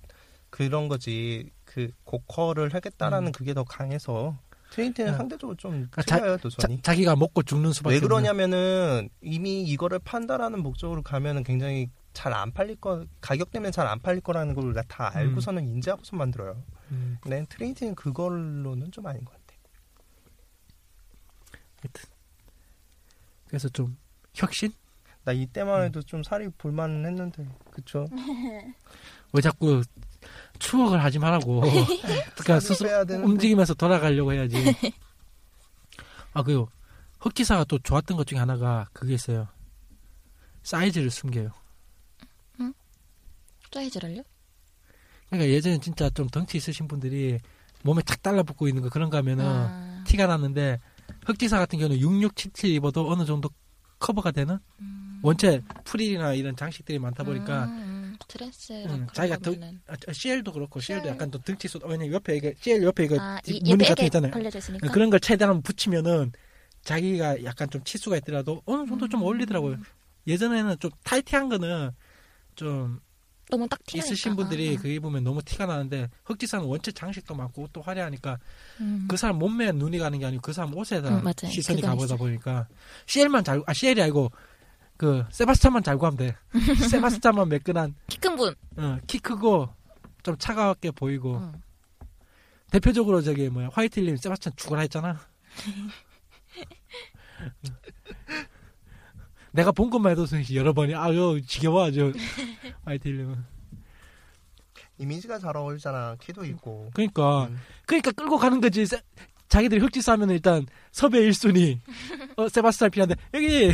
[0.50, 3.32] 그런 거지 그 고퀄을 하겠다라는 음.
[3.32, 4.38] 그게 더 강해서
[4.70, 5.16] 트리니티는 야.
[5.16, 8.00] 상대적으로 좀 아, 자- 자, 도전이 자기가 먹고 죽는 수밖에 왜.
[8.00, 14.00] 그러냐면은 이미 이거를 판다라는 목적으로 가면은 굉장히 잘 안 팔릴 거 가격 때문에 잘 안
[14.00, 16.62] 팔릴 거라는 걸 다 알고서는 인지하고서 만들어요.
[16.90, 19.46] 음, 근데 트리니티는 그걸로는 좀 아닌 것 같아.
[23.46, 23.96] 그래서 좀
[24.34, 24.72] 혁신?
[25.24, 25.36] 나 음.
[25.38, 28.06] 이때만 해도 좀 살이 볼만 했는데 그쵸?
[29.32, 29.82] 왜 자꾸
[30.58, 31.60] 추억을 하지 말라고.
[32.36, 32.88] 그러니까 스스로.
[33.22, 34.56] 움직이면서 돌아가려고 해야지.
[36.32, 36.68] 아, 그리고
[37.20, 39.48] 흑기사가 또 좋았던 것 중에 하나가 그게 있어요.
[40.62, 41.50] 사이즈를 숨겨요.
[43.76, 44.22] 사이즈를요?
[45.28, 47.38] 그러니까 예전에 진짜 좀 덩치 있으신 분들이
[47.82, 50.80] 몸에 착 달라붙고 있는 거 그런 거 하면은 아, 티가 났는데
[51.26, 53.50] 흑지사 같은 경우는 6677 입어도 어느 정도
[53.98, 55.20] 커버가 되는 음.
[55.22, 57.95] 원체 프릴이나 이런 장식들이 많다 보니까 음, 음,
[58.28, 61.14] 드레스 음, 자기가 더- 그러면은 아, 저 CL도 그렇고 CL도 CL.
[61.14, 63.88] 약간 또 등치 쏟 왜냐면 옆에 이게 CL 옆에 이거 아, 뒷 이, 무늬 이
[63.88, 64.30] 같은 거 백에 있잖아요.
[64.32, 66.32] 걸려져 있으니까 그런 걸 최대한 붙이면은
[66.82, 69.78] 자기가 약간 좀 치수가 있더라도 어느 정도 좀 어울리더라고요.
[70.26, 71.90] 예전에는 좀 타이트한 거는
[72.54, 73.00] 좀
[73.48, 74.76] 너무 딱 튀니까 있으신 분들이 아, 아.
[74.82, 78.38] 그게 입으면 너무 티가 나는데 흑지사는 원체 장식도 많고 옷도 화려하니까
[78.80, 79.06] 음.
[79.08, 81.32] 그 사람 몸매에 눈이 가는 게 아니고 그 사람 옷에다 음.
[81.48, 82.18] 시선이 가보다 있어요.
[82.18, 82.66] 보니까
[83.06, 84.32] CL만 잘, 아 CL이 아니고
[84.96, 86.36] 그 세바스찬만 잘 구하면 돼.
[86.90, 88.54] 세바스찬만 매끈한 키 큰 분.
[88.76, 89.68] 어, 키 크고
[90.22, 91.52] 좀 차가웠게 보이고 음.
[92.70, 95.20] 대표적으로 저기 뭐야 화이트님 세바스찬 죽어라 했잖아.
[99.52, 102.12] 내가 본 것만 해도 여러 번이 아유 지겨워 아주
[102.84, 103.44] 화이트님은
[104.98, 106.16] 이미지가 잘 어울리잖아.
[106.20, 106.90] 키도 있고.
[106.94, 107.58] 그러니까 음.
[107.86, 108.86] 그러니까 끌고 가는 거지.
[108.86, 109.02] 세-
[109.48, 111.78] 자기들이 흑지 싸면 일단 섭외 1순위.
[112.36, 113.72] 어, 세바스찬 필요한데, 여기!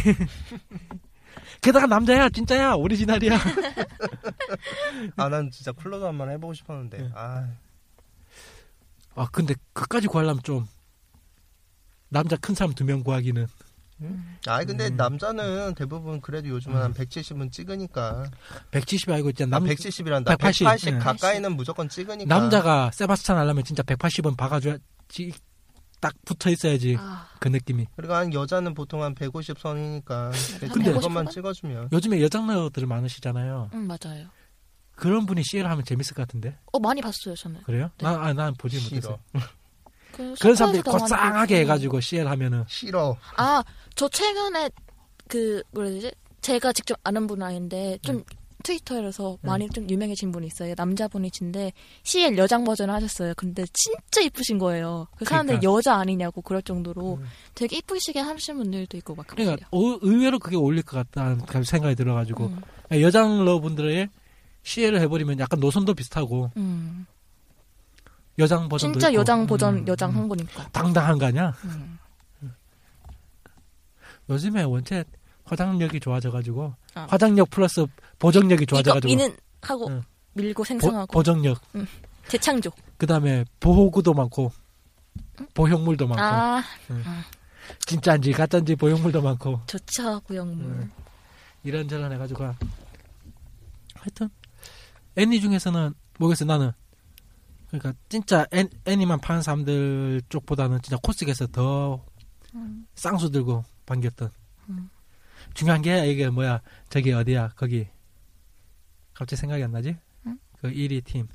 [1.63, 3.39] 게다가 남자야, 진짜야, 오리지널이야.
[5.17, 6.99] 아, 난 진짜 쿨러도 한번 해보고 싶었는데.
[6.99, 7.11] 네.
[7.15, 7.49] 아,
[9.15, 10.67] 아, 근데 그까지 구하려면 좀,
[12.09, 13.47] 남자 큰 사람 두 명 구하기는.
[14.49, 14.97] 아니 근데 음.
[14.97, 18.29] 남자는 대부분 그래도 요즘은 한 170은 찍으니까.
[18.73, 19.57] 170 알고 있잖아.
[19.57, 20.27] 아, 남, 170이란다.
[20.27, 20.99] 180, 180, 예.
[20.99, 22.25] 가까이는 무조건 찍으니까.
[22.35, 25.33] 남자가 세바스찬 하려면 진짜 180은 박아줘야지,
[26.03, 26.97] 딱 붙어 있어야지.
[26.99, 27.87] 아, 그 느낌이.
[27.95, 30.33] 그리고 한 여자는 보통 한 150 선이니까.
[30.61, 31.91] 근데- 그것만 찍어주면.
[31.93, 33.71] 요즘에 여장녀들 많으시잖아요.
[33.73, 34.27] 음 맞아요.
[34.97, 36.59] 그런 분이 CL 하면 재밌을 것 같은데.
[36.73, 37.63] 어 많이 봤어요 저는.
[37.63, 37.89] 그래요?
[37.99, 38.05] 네.
[38.05, 39.17] 난, 아, 난 보지 못했어.
[39.33, 39.47] 싫어.
[40.13, 40.99] 그 그런 사람들이 보고.
[41.61, 42.65] 해가지고 CL 하면은.
[42.67, 43.17] 싫어.
[43.37, 43.63] 아,
[43.95, 44.71] 저 최근에
[45.29, 46.13] 그 뭐라 해야 되지?
[46.41, 48.25] 제가 직접 아는 분은 아닌데 좀 네.
[48.63, 50.75] 트위터에서 많이 좀 유명해진 분이 있어요.
[50.77, 53.35] 남자분이신데 CL 여장 버전을 하셨어요.
[53.37, 55.07] 근데 진짜 이쁘신 거예요.
[55.17, 55.73] 그 사람들 그러니까.
[55.73, 57.25] 여자 아니냐고 그럴 정도로 음.
[57.55, 59.57] 되게 이쁘시게 하시는 분들도 있고 막 그래요.
[59.57, 62.61] 그러니까 어, 의외로 그게 어울릴 것 같다는 그런 생각이 들어가지고 음,
[63.01, 64.09] 여장러 분들의
[64.63, 67.07] CL을 해버리면 약간 노선도 비슷하고 음.
[68.39, 69.21] 여장 버전도 진짜 있고.
[69.21, 70.17] 여장 버전 음, 여장 음.
[70.17, 70.69] 한 거니까.
[70.71, 71.53] 당당한 거 아니야?
[71.65, 71.99] 음.
[74.31, 75.05] 요즘에 원체
[75.53, 77.07] 화장력이 좋아져가지고 아.
[77.11, 77.87] 화장력 플러스
[78.19, 80.03] 보정력이 좋아져가지고 미는 하고 응.
[80.33, 81.61] 밀고 보, 생성하고 보 정력
[82.29, 82.71] 재창조.
[82.97, 84.51] 그 다음에 보호구도 많고
[85.53, 86.63] 보형물도 많고 아
[87.85, 90.23] 진짜인지 가짜인지 보형물도 많고 좋죠.
[90.31, 90.91] 음.
[91.65, 92.45] 이런저런 해가지고
[93.95, 94.31] 하여튼
[95.17, 96.73] 애니 중에서는 모르겠어 나는
[97.69, 102.03] 그러니까 진짜 애, 애니만 파는 사람들 쪽보다는 진짜 코스에서 더
[102.55, 102.87] 음.
[102.95, 104.31] 쌍수 들고 반겼던
[104.71, 104.89] 음.
[105.55, 107.87] 중요한 게 이게 뭐야 저기 어디야 거기
[109.15, 109.97] 갑자기 생각이 안 나지
[110.27, 110.39] 응?
[110.61, 111.29] 그 1위 팀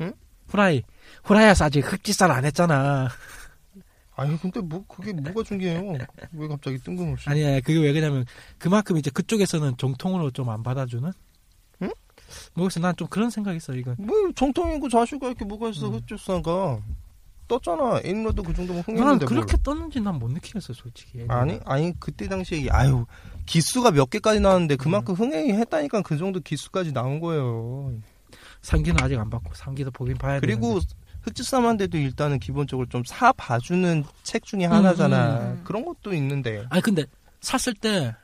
[0.00, 0.12] 응?
[0.48, 0.82] 후라이
[1.24, 3.08] 후라이아서 아직 흑지살 안 했잖아
[4.16, 5.96] 아니 근데 뭐 그게 뭐가 중요해요?
[6.32, 7.28] 왜 갑자기 뜬금없이?
[7.30, 8.24] 아니 아니, 그게 왜 그러냐면
[8.58, 11.12] 그만큼 이제 그쪽에서는 정통으로 좀 안 받아주는
[11.82, 11.90] 응?
[12.54, 15.94] 모르겠어 난 좀 그런 생각이 있어 이건 뭐 정통이고 자식과 이렇게 뭐가 있어 음.
[15.94, 16.80] 흑주사가
[17.48, 18.00] 떴잖아.
[18.04, 19.62] 애니로도 그 정도면 나는 흥했는데 그렇게 뭘.
[19.62, 23.06] 떴는지 난 못 느끼겠어 솔직히 아니 아니 그때 당시에 아유
[23.46, 27.92] 기수가 몇 개까지 나왔는데 그만큼 흥행했다니까 그 정도 기수까지 나온 거예요.
[28.62, 30.86] 상기는 아직 안 받고 상기도 보긴 봐야 그리고 되는데.
[31.22, 35.40] 흑주사만데도 일단은 기본적으로 좀 사 봐주는 책 중에 하나잖아.
[35.52, 35.60] 음.
[35.64, 36.64] 그런 것도 있는데.
[36.70, 37.04] 아니 근데
[37.40, 38.14] 샀을 때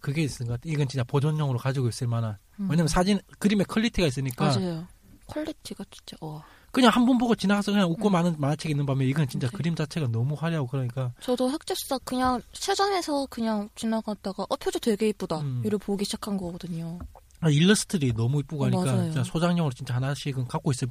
[0.00, 2.68] 그게 같아 이건 진짜 보존용으로 가지고 있을 만한 음.
[2.70, 4.86] 왜냐면 사진 그림에 quality가 있으니까 맞아요.
[5.26, 6.42] quality가 진짜 와.
[6.72, 8.12] 그냥 한 번 보고 지나가서 그냥 웃고 음.
[8.12, 9.56] 마는 만화책 있는 반면 이건 진짜 그치.
[9.56, 15.40] 그림 자체가 너무 화려하고 그러니까 저도 흑집사 그냥 세상에서 그냥 지나갔다가 어 표지 되게 이쁘다
[15.40, 15.62] 음.
[15.64, 16.98] 이래 보기 시작한 거거든요.
[17.40, 19.04] 아, 일러스트들이 너무 이쁘고 어, 하니까 맞아요.
[19.04, 20.88] 진짜 소장용으로 진짜 하나씩은 갖고 있을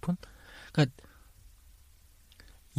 [0.00, 0.16] 뿐
[0.72, 0.94] 그러니까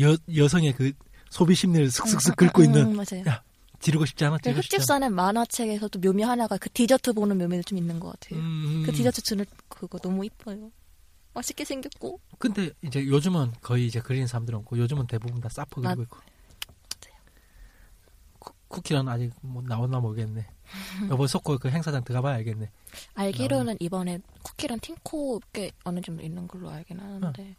[0.02, 0.92] 여, 여성의 그
[1.30, 3.24] 소비 심리를 슥슥슥 긁고 음, 있는 음, 맞아요.
[3.28, 3.42] 야,
[3.80, 8.12] 지르고 싶지 않아 지르고 흑집사는 만화책에서도 묘미 하나가 그 디저트 보는 묘미도 좀 있는 것
[8.20, 8.40] 같아요.
[8.40, 10.72] 음, 그 디저트 주는 그거 너무 이뻐요.
[11.34, 16.02] 맛있게 생겼고 근데 이제 요즘은 거의 이제 그리는 사람들은 없고 요즘은 대부분 다 맞- 그리고
[16.04, 16.18] 있고
[18.40, 20.48] 쿠- 쿠키는 아직 뭐 나왔나 모르겠네
[21.10, 22.70] 여보 속고 그 행사장 들어가봐야 알겠네
[23.16, 27.56] 알기로는 이번에 쿠키랑 팅코 꽤 어느 정도 있는 걸로 알긴 하는데.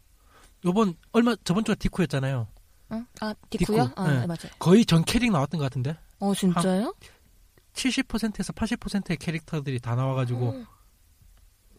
[0.65, 2.47] 요번 얼마 저번 주가 디코였잖아요
[2.91, 3.05] 응?
[3.19, 3.83] 아 디쿠요?
[3.87, 4.19] 디쿠, 아 네.
[4.21, 4.51] 네, 맞아요.
[4.59, 6.93] 거의 전 캐릭 나왔던 것 같은데 어 진짜요?
[7.73, 10.65] 70%에서 80%의 캐릭터들이 다 나와가지고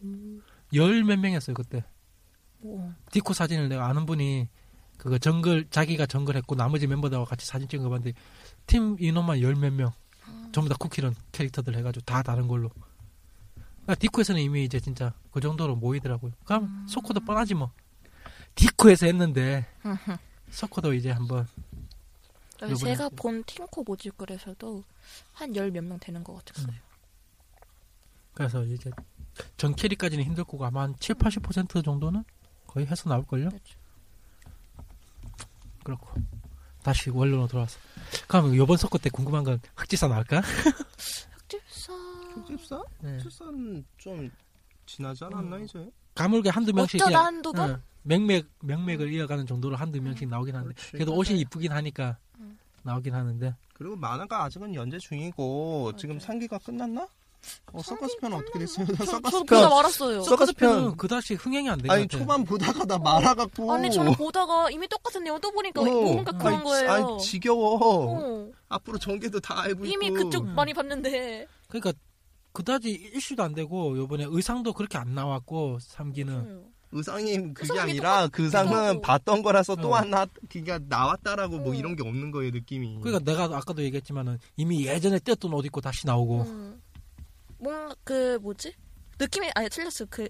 [0.03, 0.41] 음.
[0.73, 1.83] 열 몇 명이었어요 그때.
[2.61, 2.91] 오.
[3.11, 4.47] 디코 사진을 내가 아는 분이
[4.97, 8.13] 그거 정글 자기가 정글했고 나머지 멤버들하고 같이 사진 찍은 거 봤는데
[8.65, 9.91] 팀 인원만 열 몇 명.
[10.51, 12.69] 전부 다 쿠키런 캐릭터들 해가지고 다 다른 걸로.
[13.83, 16.31] 그러니까 디코에서는 이미 이제 진짜 그 정도로 모이더라고요.
[16.45, 17.71] 그럼 소코도 뻔하지 뭐.
[18.55, 19.65] 디코에서 했는데
[20.51, 21.47] 소코도 이제 한번
[22.79, 24.83] 제가 본 팅코 모집글에서도
[25.33, 26.75] 한 열 몇 명 되는 것 같았어요.
[28.33, 28.89] 그래서 이제
[29.57, 32.23] 전 캐릭까지는 힘들 거고 아마 한 7, 80% 정도는
[32.65, 33.77] 거의 해서 나올걸요 그렇죠.
[35.83, 36.09] 그렇고
[36.83, 37.79] 다시 원론으로 돌아와서
[38.27, 40.41] 그럼 요번 소코 때 궁금한 건 흑지사 나올까?
[41.49, 41.93] 흑집사
[42.33, 42.83] 흑집사?
[43.01, 43.13] 네.
[43.17, 44.29] 흑집사는 좀
[44.85, 45.89] 지나지 않았나 이제?
[46.15, 47.69] 가물게 한두 명씩 어쩌다 한두 번?
[47.71, 50.91] 응, 맥맥 맥맥을 이어가는 정도로 한두 명씩 나오긴 하는데 그렇지.
[50.91, 52.57] 그래도 옷이 이쁘긴 하니까 음.
[52.83, 57.07] 나오긴 하는데 그리고 만화가 아직은 연재 중이고 지금 삼기가 끝났나?
[57.71, 58.85] 어, 서커스 편은 어떻게 됐어요?
[58.97, 59.69] 저, 서커스 편.
[59.69, 60.17] 말았어요.
[60.19, 60.69] 서- 서커스 서커스 편.
[60.75, 62.07] 편은 그다지 흥행이 안 되는 아니.
[62.07, 63.71] 초반 보다가 나 말아갖고.
[63.71, 65.85] 아니 저는 보다가 이미 똑같은 내용 또 보니까 어.
[65.85, 66.91] 뭔가 그런 아니, 거예요.
[66.91, 67.77] 아니 지겨워.
[68.19, 68.51] 어.
[68.69, 70.15] 앞으로 전개도 다 알고 이미 있고.
[70.25, 71.47] 그쪽 많이 봤는데.
[71.69, 71.93] 그러니까
[72.53, 76.65] 그다지 이슈도 안 되고 요번에 의상도 그렇게 안 나왔고 삼기는 음.
[76.93, 79.95] 의상이 그게 아니라 그 똑같기도 봤던 거라서 또 어.
[79.97, 81.75] 하나 그니까 나왔다라고 뭐 어.
[81.75, 82.99] 이런 게 없는 거예요 느낌이.
[83.03, 86.81] 그러니까 내가 아까도 얘기했지만은 이미 예전에 떼었던 옷 입고 다시 나오고 음.
[87.59, 88.73] 뭔가 그 뭐지?
[89.19, 90.05] 느낌이 아예 틀렸어.
[90.09, 90.27] 그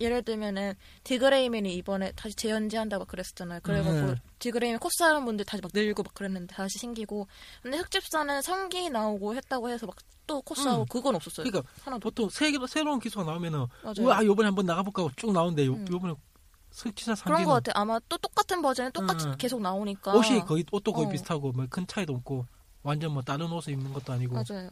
[0.00, 3.60] 예를 들면은 디그레이맨이 이번에 다시 재연재한다고 그랬었잖아요.
[3.62, 4.16] 그래갖고 음.
[4.38, 7.28] 디그레이맨 코스하는 분들 다시 막 늘고 막 그랬는데 다시 생기고
[7.62, 9.96] 근데 흑집사는 성기 나오고 했다고 해서 막
[10.26, 10.86] 또 코스하고 음.
[10.88, 11.44] 그건 없었어요.
[11.44, 14.08] 그러니까 하나도 보통 새, 새로운 기수가 나오면은 맞아요.
[14.08, 15.86] 와 요번에 한번 나가볼까 하고 쭉 나오는데 요, 음.
[15.90, 16.14] 요번에
[16.70, 17.72] 설치사 그런 삼기는 거 같아.
[17.74, 19.34] 아마 또 똑같은 버전이 똑같이 음.
[19.36, 21.10] 계속 나오니까 옷이 거의 옷도 거의 어.
[21.10, 22.46] 비슷하고 뭐 큰 차이도 없고
[22.82, 24.70] 완전 뭐 다른 옷을 입는 것도 아니고 맞아요.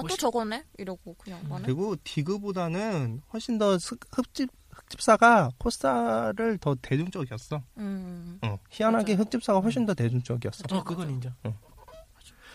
[0.00, 1.48] 아, 또 저거네 이러고 그냥 음.
[1.50, 7.62] 만에 그리고 디그보다는 훨씬 더 스- 흑집 흑집사가 코스타를 더 대중적이었어.
[7.78, 8.38] 음.
[8.42, 9.22] 어, 희한하게 맞아요.
[9.24, 10.64] 흑집사가 훨씬 더 대중적이었어.
[10.72, 11.32] 어 그건 인정.
[11.46, 11.54] 응.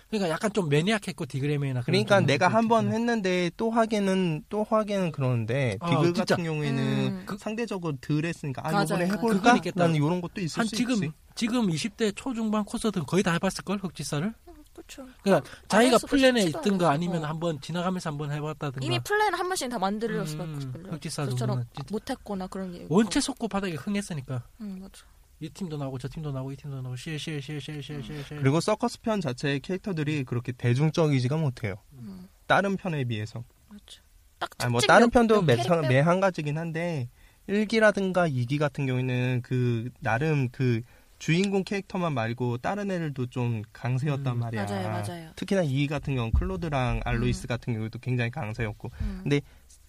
[0.09, 5.77] 그러니까 약간 좀 maniac했고 디그레이나 그러니까 내가 한 번 했는데 또 하기는 또 하기는 그러는데
[5.79, 6.23] 아, 디그 진짜.
[6.25, 7.23] 같은 경우에는 음.
[7.25, 9.07] 그 상대적으로 덜 했으니까 아 이번에.
[9.07, 9.59] 해볼까?
[9.75, 11.11] 라는 이런 것도 있을 한수 지금 있지.
[11.33, 14.33] 지금 20대 초중반 코스들은 거의 다 해봤을 걸 흑집사를.
[14.75, 15.07] 그렇죠.
[15.23, 16.89] 그러니까 자기가 했어도 플랜에 있든가 않아서.
[16.91, 17.27] 아니면 어.
[17.27, 18.85] 한번 지나가면서 한번 해봤다든가.
[18.85, 20.91] 이미 플랜 한 번씩 다 만들었을 음, 걸요.
[20.93, 21.87] 흑집사 저처럼 정도는 진짜.
[21.91, 22.85] 못했거나 그런 게.
[22.89, 25.05] 원체 속고 바닥에 흥했으니까 응 맞아.
[25.39, 30.23] 이 팀도 나오고 저 팀도 나오고 이 팀도 나오고 실실실실실실 그리고 서커스 편 자체의 캐릭터들이
[30.23, 31.75] 그렇게 대중적이지가 못해요.
[31.99, 33.43] 응 다른 편에 비해서.
[33.69, 34.01] 맞아.
[34.39, 37.09] 딱 아니 뭐 다른 몇- 편도 몇 매, 캐릭터 매한 가지긴 한데
[37.49, 40.81] 1기라든가 2기 같은 경우에는 그 나름 그
[41.17, 44.39] 주인공 캐릭터만 말고 다른 애들도 좀 강세였단 음.
[44.39, 44.65] 말이야.
[44.65, 45.31] 맞아요 맞아요.
[45.35, 47.47] 특히나 2기 같은 경우 클로드랑 알로이스 음.
[47.47, 49.19] 같은 경우도 굉장히 강세였고 응.
[49.23, 49.41] 근데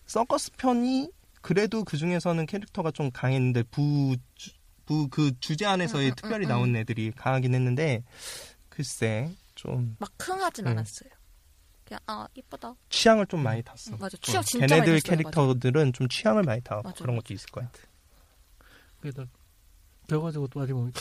[0.06, 1.10] 서커스 편이
[1.42, 4.16] 그래도 그 중에서는 캐릭터가 좀 강했는데 부
[4.86, 6.76] 부 그 주제 안에서의 음, 음, 특별히 음, 나온 음.
[6.76, 8.04] 애들이 강하긴 했는데
[8.68, 10.70] 글쎄 좀 막 흥하진 음.
[10.72, 11.10] 않았어요.
[11.84, 12.74] 그냥 아 이쁘다.
[12.88, 13.92] 취향을 좀 많이 탔어.
[13.94, 14.16] 음, 맞아.
[14.22, 15.16] 취향 진짜 많이 걔네들 탔어요.
[15.18, 17.22] 캐릭터들은 좀 취향을 많이 타고 맞아, 그런 맞아.
[17.24, 17.78] 것도 있을 것 같아.
[19.00, 19.26] 그래도
[20.06, 20.92] 결과적으로 따지면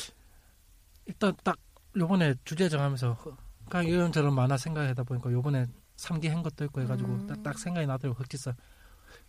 [1.06, 1.58] 일단 딱
[1.95, 3.18] 요번에 주제 정하면서
[3.70, 5.66] 그냥 이런저런 만화 생각하다 보니까 요번에
[5.97, 7.28] 3기 한 것도 있고 해가지고 음.
[7.28, 8.53] 딱, 딱 생각이 나더라고 흑지사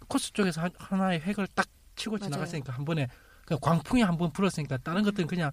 [0.09, 2.25] 코스 쪽에서 한- 하나의 획을 딱 치고 맞아요.
[2.31, 3.07] 지나갔으니까 한 번에
[3.47, 5.53] 그냥 광풍이 한 번 불었으니까 다른 것들은 그냥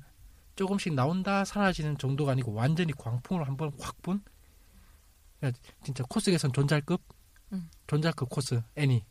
[0.56, 4.22] 조금씩 나온다 사라지는 정도가 아니고 완전히 광풍을 한번확분
[5.84, 7.02] 진짜 코스에선 존잘급
[7.52, 7.70] 음.
[7.88, 9.04] 존잘급 코스 애니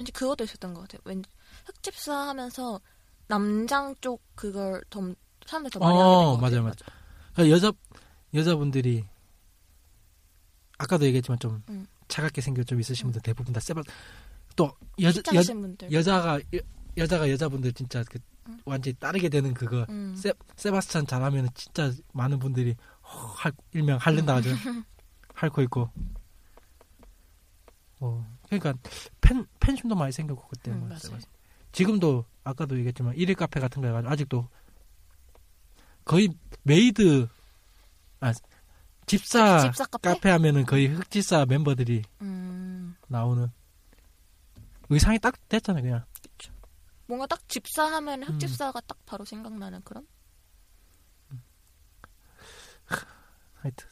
[0.00, 1.00] 이제 그것도 있었던 것 같아요.
[1.04, 1.22] 왠
[1.64, 2.80] 흑집사 하면서
[3.28, 5.00] 남장 쪽 그걸 더
[5.46, 6.62] 사람들 더 많이 어, 하게 맞아요.
[6.62, 6.74] 맞아요.
[7.34, 7.72] 그러니까 여자
[8.34, 9.04] 여자분들이
[10.78, 11.86] 아까도 얘기했지만 좀 음.
[12.08, 13.82] 차갑게 생겨 좀 있으신 분들 대부분 다 세바
[14.56, 15.92] 또 여자 여, 분들.
[15.92, 16.58] 여자가 여,
[16.96, 18.18] 여자가 여자분들 진짜 그
[18.48, 18.58] 음.
[18.64, 20.14] 완전히 따르게 되는 그거 음.
[20.16, 24.50] 세, 세바스찬 잘하면 진짜 많은 분들이 허, 할, 일명 할른다 하죠
[25.34, 25.90] 할거 있고
[28.00, 28.74] 어 그러니까
[29.20, 30.98] 팬 팬심도 많이 생겼고 그때 음, 뭐 맞아요.
[31.00, 31.37] 세바스찬.
[31.72, 34.48] 지금도 아까도 얘기했지만 일일 카페 같은 거 해가지고 아직도
[36.04, 36.28] 거의
[36.62, 37.28] 메이드
[38.20, 38.32] 아
[39.06, 40.10] 집사, 집사 카페?
[40.10, 42.96] 카페 하면은 거의 흑집사 멤버들이 음.
[43.08, 43.50] 나오는
[44.88, 46.04] 의상이 딱 됐잖아요 그냥
[47.06, 48.28] 뭔가 딱 집사 하면 음.
[48.28, 50.06] 흑집사가 딱 바로 생각나는 그런?
[53.54, 53.88] 하여튼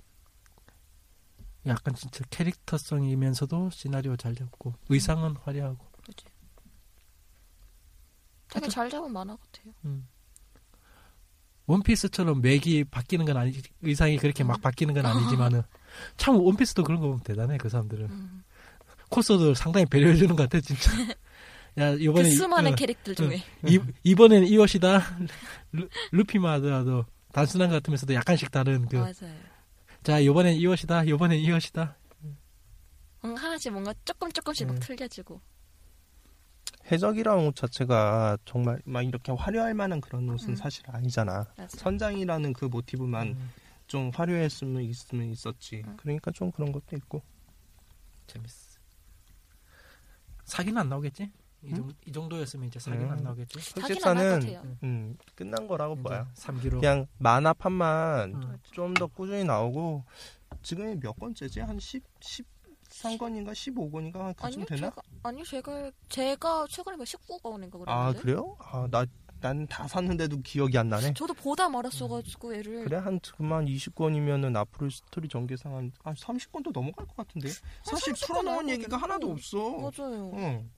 [1.66, 5.85] 약간 진짜 캐릭터성이면서도 시나리오 잘 잡고 의상은 화려하고.
[8.60, 9.72] 되게 잘 잡은 만화 같아요.
[9.84, 10.06] 음.
[11.66, 15.62] 원피스처럼 맥이 바뀌는 건 아니지 의상이 그렇게 막 바뀌는 건 아니지만은
[16.16, 18.44] 참 원피스도 그런 거 보면 대단해 그 사람들은 음.
[19.10, 20.90] 코스도 상당히 배려해 주는 것 같아 진짜
[21.78, 23.42] 야그 이번에 수많은 어, 캐릭터 중에.
[23.66, 25.02] 이, 이번에는 이 옷이다
[25.72, 29.36] 루, 루피마더라도 단순한 것 같으면서도 약간씩 다른 그 맞아요.
[30.02, 31.96] 자 이번엔 이 옷이다 이번엔 이 옷이다
[33.24, 34.74] 음, 하나씩 뭔가 조금 조금씩 음.
[34.74, 35.40] 막 틀려지고.
[36.90, 40.56] 해적이라는 옷 자체가 정말 막 이렇게 화려할 만한 그런 옷은 음.
[40.56, 41.46] 사실 아니잖아.
[41.56, 41.76] 맞아.
[41.78, 43.50] 선장이라는 그 모티브만 음,
[43.86, 45.82] 좀 화려했으면 있으면 있었지.
[45.86, 45.96] 음.
[45.96, 47.22] 그러니까 좀 그런 것도 있고.
[48.26, 48.78] 재밌어
[50.44, 51.30] 사기는 안 나오겠지
[51.62, 51.74] 이, 음?
[51.74, 53.24] 정도, 이 정도 였으면 이제 사기는 안 음.
[53.24, 54.78] 나오겠지 흑집사는.
[54.82, 56.26] 음, 끝난 거라고 봐요.
[56.34, 58.58] 3기로 그냥 만화판만 음.
[58.72, 60.04] 좀더 꾸준히 나오고
[60.62, 61.60] 지금이 몇 권째지?
[61.60, 62.02] 한 10,
[63.10, 64.80] 13권인가 15권인가 그쯤 아니요, 되나?
[64.90, 67.90] 제가 아니요, 제가 제가 최근에 19권인가 그랬는데.
[67.92, 68.56] 아 그래요?
[68.60, 69.04] 아, 나,
[69.40, 71.12] 난 다 샀는데도 기억이 안 나네.
[71.14, 72.84] 저도 보다 말았어가지고 얘를.
[72.84, 77.48] 그래 한 그만 20권이면은 앞으로 스토리 전개상 한, 한 30권도 넘어갈 것 같은데
[77.84, 79.30] 사실 30권 풀어놓은 얘기가 것 하나도.
[79.30, 80.32] 없어 맞아요.
[80.36, 80.70] 응.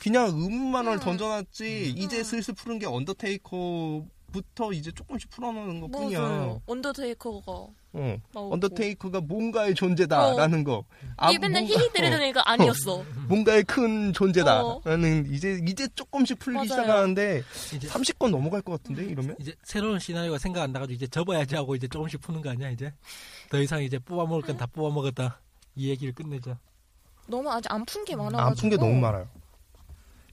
[0.00, 1.00] 그냥 의문만을 음.
[1.00, 2.22] 던져놨지 이제 음.
[2.24, 6.62] 슬슬 푸는 게 언더테이커부터 이제 조금씩 풀어놓는 것 뿐이야 맞아요.
[6.66, 8.20] 언더테이커가 응.
[8.32, 8.54] 나오고.
[8.54, 10.84] 언더테이커가 뭔가의 존재다라는 거
[11.16, 12.94] 아, 이게 맨날 뭔가- 히히 때리더니까 아니었어.
[12.96, 14.12] 어, 뭔가의 큰 어.
[14.12, 16.68] 존재다라는 이제 이제 조금씩 풀기 맞아요.
[16.68, 17.42] 시작하는데
[17.76, 21.76] 이제 30권 넘어갈 것 같은데 이러면 이제 새로운 시나리오가 생각 안 나가지고 이제 접어야지 하고
[21.76, 22.92] 이제 조금씩 푸는 거 아니야 이제
[23.50, 25.40] 더 이상 이제 뽑아 먹을 건 다 뽑아 먹었다
[25.76, 26.58] 이 얘기를 끝내자
[27.28, 28.42] 너무 아직 안 푼 게 많아가지고.
[28.48, 29.28] 안 푼 게 너무 많아요.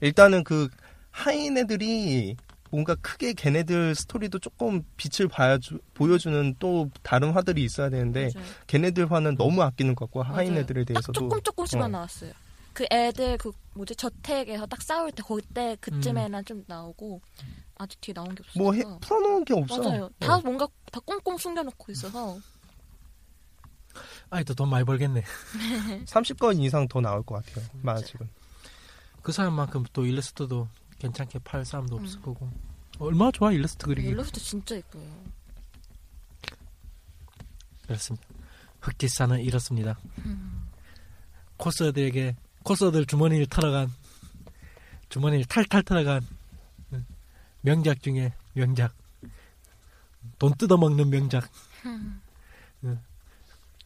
[0.00, 0.68] 일단은 그
[1.10, 2.36] 하인 애들이
[2.72, 8.48] 뭔가 크게 걔네들 스토리도 조금 빛을 봐야주, 보여주는 또 다른 화들이 있어야 되는데 맞아요.
[8.66, 10.56] 걔네들 화는 너무 아끼는 것 같고 하인.
[10.56, 11.98] 애들에 딱 대해서도 조금 조금씩만 어.
[11.98, 12.32] 나왔어요.
[12.72, 16.44] 그 애들 그 뭐지 저택에서 딱 싸울 때 그때 그쯤에나 음.
[16.46, 17.20] 좀 나오고
[17.76, 18.64] 아직 뒤에 나온 게 없어요.
[18.64, 19.82] 뭐 해, 풀어놓은 게 없어.
[19.82, 20.04] 맞아요.
[20.04, 20.10] 어.
[20.18, 22.38] 다 뭔가 다 꽁꽁 숨겨놓고 있어서
[24.30, 25.22] 아이 또돈 많이 벌겠네
[26.06, 27.66] 30권 이상 더 나올 것 같아요.
[27.82, 28.06] 마 맞아요.
[28.06, 28.30] 지금.
[29.20, 30.68] 그 사람만큼 또 일러스트도
[31.02, 32.22] 괜찮게 팔 사람도 없을 음.
[32.22, 32.50] 거고
[33.00, 35.02] 얼마나 좋아 일러스트 그리기 일러스트 진짜 예뻐요.
[37.86, 38.26] 그렇습니다
[38.80, 40.68] 흑기사는 이렇습니다 음.
[41.56, 43.90] 코스들에게 코스들 주머니를 털어간
[45.08, 46.24] 주머니를 탈탈 털어간
[46.92, 47.04] 응,
[47.62, 48.94] 명작 중에 명작
[50.38, 51.50] 돈 뜯어먹는 명작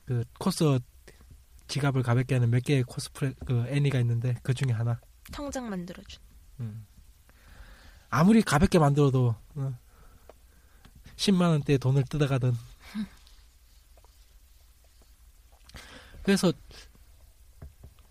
[0.04, 0.78] 그 코스
[1.66, 5.00] 지갑을 가볍게 하는 몇 개의 코스프레 그 애니가 있는데 그 중에 하나
[5.32, 6.22] 통장 만들어준.
[6.60, 6.85] 음.
[8.10, 9.78] 아무리 가볍게 만들어도 어,
[11.16, 12.56] 10만 원대 돈을 뜯어가던
[16.22, 16.52] 그래서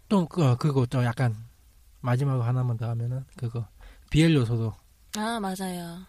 [0.08, 1.36] 또 그, 그거 좀 약간
[2.02, 3.68] 마지막으로 하나만 더 하면은 그거
[4.10, 4.74] BL 요소도
[5.18, 6.00] 아 맞아요.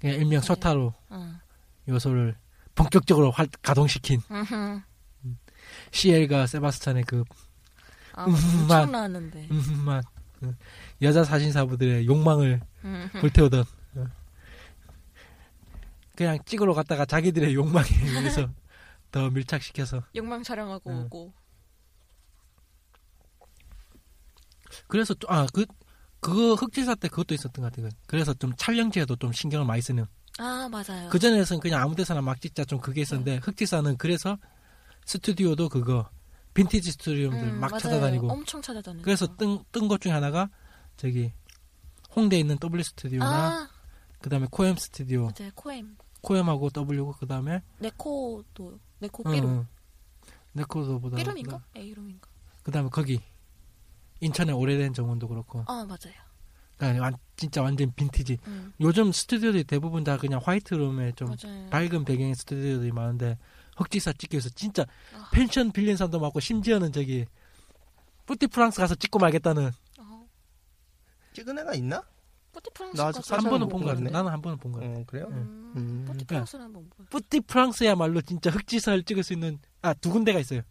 [0.00, 0.40] 그냥 일명.
[0.40, 1.40] 소타로 어.
[1.88, 2.36] 요소를
[2.74, 4.80] 본격적으로 활- 가동시킨 음흠.
[5.92, 7.24] CL과 세바스찬의 그
[8.14, 8.90] 아, 음, 엄청 만.
[8.92, 9.48] 나왔는데.
[9.50, 10.15] 음만 어,
[11.02, 13.08] 여자 사진사부들의 욕망을 음.
[13.20, 13.64] 불태우던
[13.96, 14.06] 어.
[16.14, 18.50] 그냥 찍으러 갔다가 자기들의 욕망에 의해서
[19.10, 21.04] 더 밀착시켜서 욕망 촬영하고 음.
[21.04, 21.32] 오고.
[24.88, 25.66] 그래서 아그
[26.20, 27.88] 그거 흑지사 때 그것도 있었던 것 같아요.
[28.06, 30.06] 그래서 좀 촬영지에도 좀 신경을 많이 쓰는.
[30.38, 31.08] 아 맞아요.
[31.10, 34.36] 그 전에는 그냥 아무 데서나 막 찍자 좀 그게 있었는데 흑지사는 그래서
[35.06, 36.10] 스튜디오도 그거
[36.56, 37.80] 빈티지 스튜디오들 음, 막 맞아요.
[37.80, 39.02] 찾아다니고 엄청 찾아다니고.
[39.04, 40.48] 그래서 뜬 뜬 것 중에 하나가
[40.96, 41.32] 저기
[42.14, 43.68] 홍대에 있는 W 스튜디오나 아
[44.20, 45.50] 그다음에 코엠 스튜디오 맞아요.
[45.54, 45.96] 코엠.
[46.22, 49.50] 코엠하고 W고 그다음에 네코도 네코 응, 삐룸.
[49.50, 49.66] 응.
[50.54, 51.62] 네코도 보다 삐룸인가?
[51.76, 52.28] A룸인가?
[52.62, 53.20] 그다음에 거기
[54.20, 56.14] 인천의 오래된 정원도 그렇고 아 맞아요.
[56.78, 58.72] 그러니까 완- 진짜 완전 빈티지 음.
[58.80, 61.68] 요즘 스튜디오들이 대부분 다 그냥 화이트룸에 좀 맞아요.
[61.70, 63.38] 밝은 배경의 스튜디오들이 많은데
[63.76, 65.28] 흑지사 찍기 위해서 진짜 아.
[65.32, 67.26] 펜션 빌린 사람도 많고 심지어는 저기
[68.26, 69.70] 뿌띠 프랑스 가서 찍고 말겠다는
[70.00, 70.26] 어.
[71.32, 72.02] 찍은 애가 있나?
[72.52, 72.96] 뿌티 프랑스.
[72.96, 74.10] 나 아직 한 번은 못본거 같아 봤네.
[74.10, 75.26] 나는 한 번은 본 거 같아 어 그래요?
[75.30, 75.72] 음.
[75.76, 76.04] 음.
[76.06, 77.08] 뿌티 프랑스는 뭐 뭐야?
[77.10, 80.62] 뿌띠 프랑스야말로 진짜 흑지사를 찍을 수 있는 아 두 군데가 있어요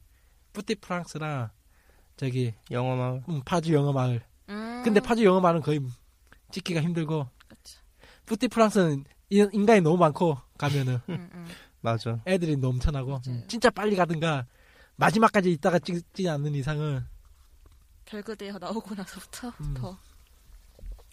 [0.53, 1.49] 뿌띠 프랑스랑
[2.17, 3.23] 저기 영화 마을.
[3.29, 4.81] 음, 파주 영어 마을 음.
[4.83, 5.79] 근데 파주 영어 마을은 거의
[6.51, 7.77] 찍기가 힘들고 그치.
[8.25, 11.45] 쁘띠 프랑스는 인- 인간이 너무 많고 가면은 음, 음.
[11.85, 12.19] 맞아.
[12.27, 13.47] 애들이 넘쳐나고 맞아요.
[13.47, 14.45] 진짜 빨리 가든가
[14.97, 17.05] 마지막까지 있다가 찍지 않는 이상은
[18.05, 19.73] 별그대가 나오고 나서부터 음.
[19.75, 19.97] 더.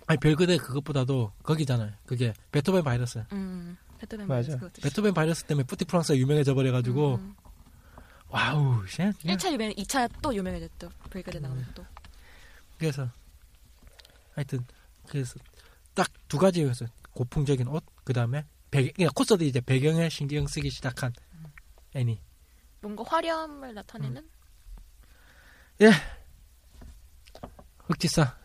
[0.06, 3.76] 아니 별그대 그것보다도 거기잖아요 그게 베토벤 바이러스 음.
[4.26, 4.26] 맞아요.
[4.26, 4.58] 바이러스.
[4.80, 7.34] 베토벤 바이러스 때문에 쁘띠 프랑스가 유명해져 버려 가지고 음.
[8.28, 10.90] wow shit 1차 유명, 2차 또 유명해졌죠.
[11.10, 11.84] 별그대 나오면 또.
[12.78, 13.08] 그래서
[14.34, 14.64] 하여튼
[15.08, 15.38] 그래서
[15.94, 21.12] 딱 두 가지였어요 고풍적인 옷 그다음에 배경 그러니까 코스도 이제 배경에 신경 쓰기 시작한
[21.94, 22.20] 애니.
[22.80, 24.26] 뭔가 화려함을 나타내는?
[27.86, 28.36] 흑집사.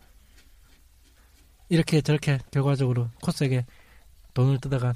[1.70, 3.66] 이렇게 저렇게 결과적으로 코스어에게
[4.34, 4.94] 돈을 뜯어간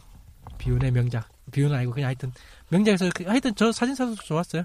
[0.58, 1.28] 비운의 명작.
[1.50, 2.32] 비운은 아니고 그냥 하여튼
[2.68, 4.64] 명작에서 그- 하여튼 저 사진사도 좋았어요.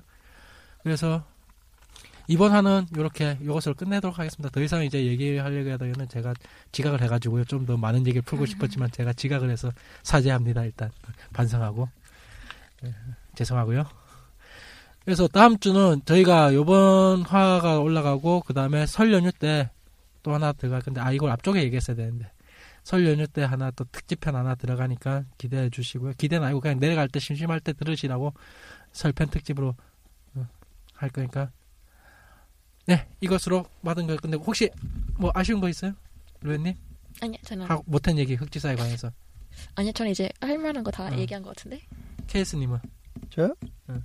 [0.84, 1.26] 그래서
[2.28, 4.50] 이번 화는 이렇게 이것으로 끝내도록 하겠습니다.
[4.50, 6.34] 더 이상 이제 얘기하려고 하다가는 제가
[6.72, 7.46] 지각을 해가지고요.
[7.46, 9.72] 좀 더 많은 얘기를 풀고 싶었지만 제가 지각을 해서
[10.04, 10.92] 사죄합니다 일단.
[11.34, 11.90] 반성하고.
[12.86, 12.94] 예,
[13.36, 13.86] 죄송하고요.
[15.06, 19.70] 그래서 다음 주는 저희가 요번 화가 올라가고 그 다음에 설 연휴 때
[20.28, 22.30] 또 하나 들어갈 건데 아 이걸 앞쪽에 얘기했어야 되는데.
[22.84, 26.14] 설 연휴 때 하나 또 특집편 하나 들어가니까 기대해 주시고요.
[26.18, 28.34] 기대는 아니고 그냥 내려갈 때 심심할 때 들으시라고
[28.92, 29.74] 설편 특집으로
[30.36, 30.48] 어,
[30.94, 31.50] 할 거니까
[32.88, 34.70] 네 이것으로 받은 거 근데 혹시
[35.18, 35.94] 뭐 아쉬운 거 있어요
[36.42, 36.74] 루엔님
[37.22, 37.66] 아니요, 저는.
[37.66, 39.12] 하고 못한 얘기 흑지사에 관해서
[39.76, 41.18] 아니요, 저는 이제 할 만한 거다 어.
[41.18, 41.82] 얘기한 것 같은데?
[42.28, 42.80] 케이스님은
[43.32, 43.56] 저요?
[43.90, 44.04] 응.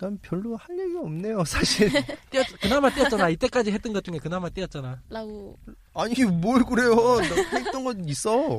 [0.00, 1.90] 난 별로 할 얘기 없네요, 사실.
[2.30, 5.56] 뛰었, 그나마 뛰었잖아 이때까지 했던 것 중에 그나마 뛰었잖아 라우.
[5.94, 6.94] 아니 뭘 그래요?
[7.20, 8.58] 나 했던 건 있어.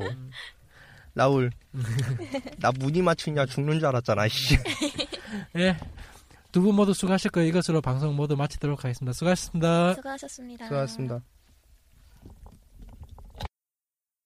[1.14, 1.50] 라울,
[2.58, 4.28] 나 무늬 맞추냐 죽는 줄 알았잖아.
[4.28, 4.56] 씨.
[5.56, 5.76] 예.
[6.52, 7.48] 두 분 모두 수고하실 거예요.
[7.48, 9.12] 이것으로 방송 모두 마치도록 하겠습니다.
[9.12, 9.94] 수고하셨습니다.
[9.94, 10.64] 수고하셨습니다.
[10.66, 11.20] 수고하셨습니다.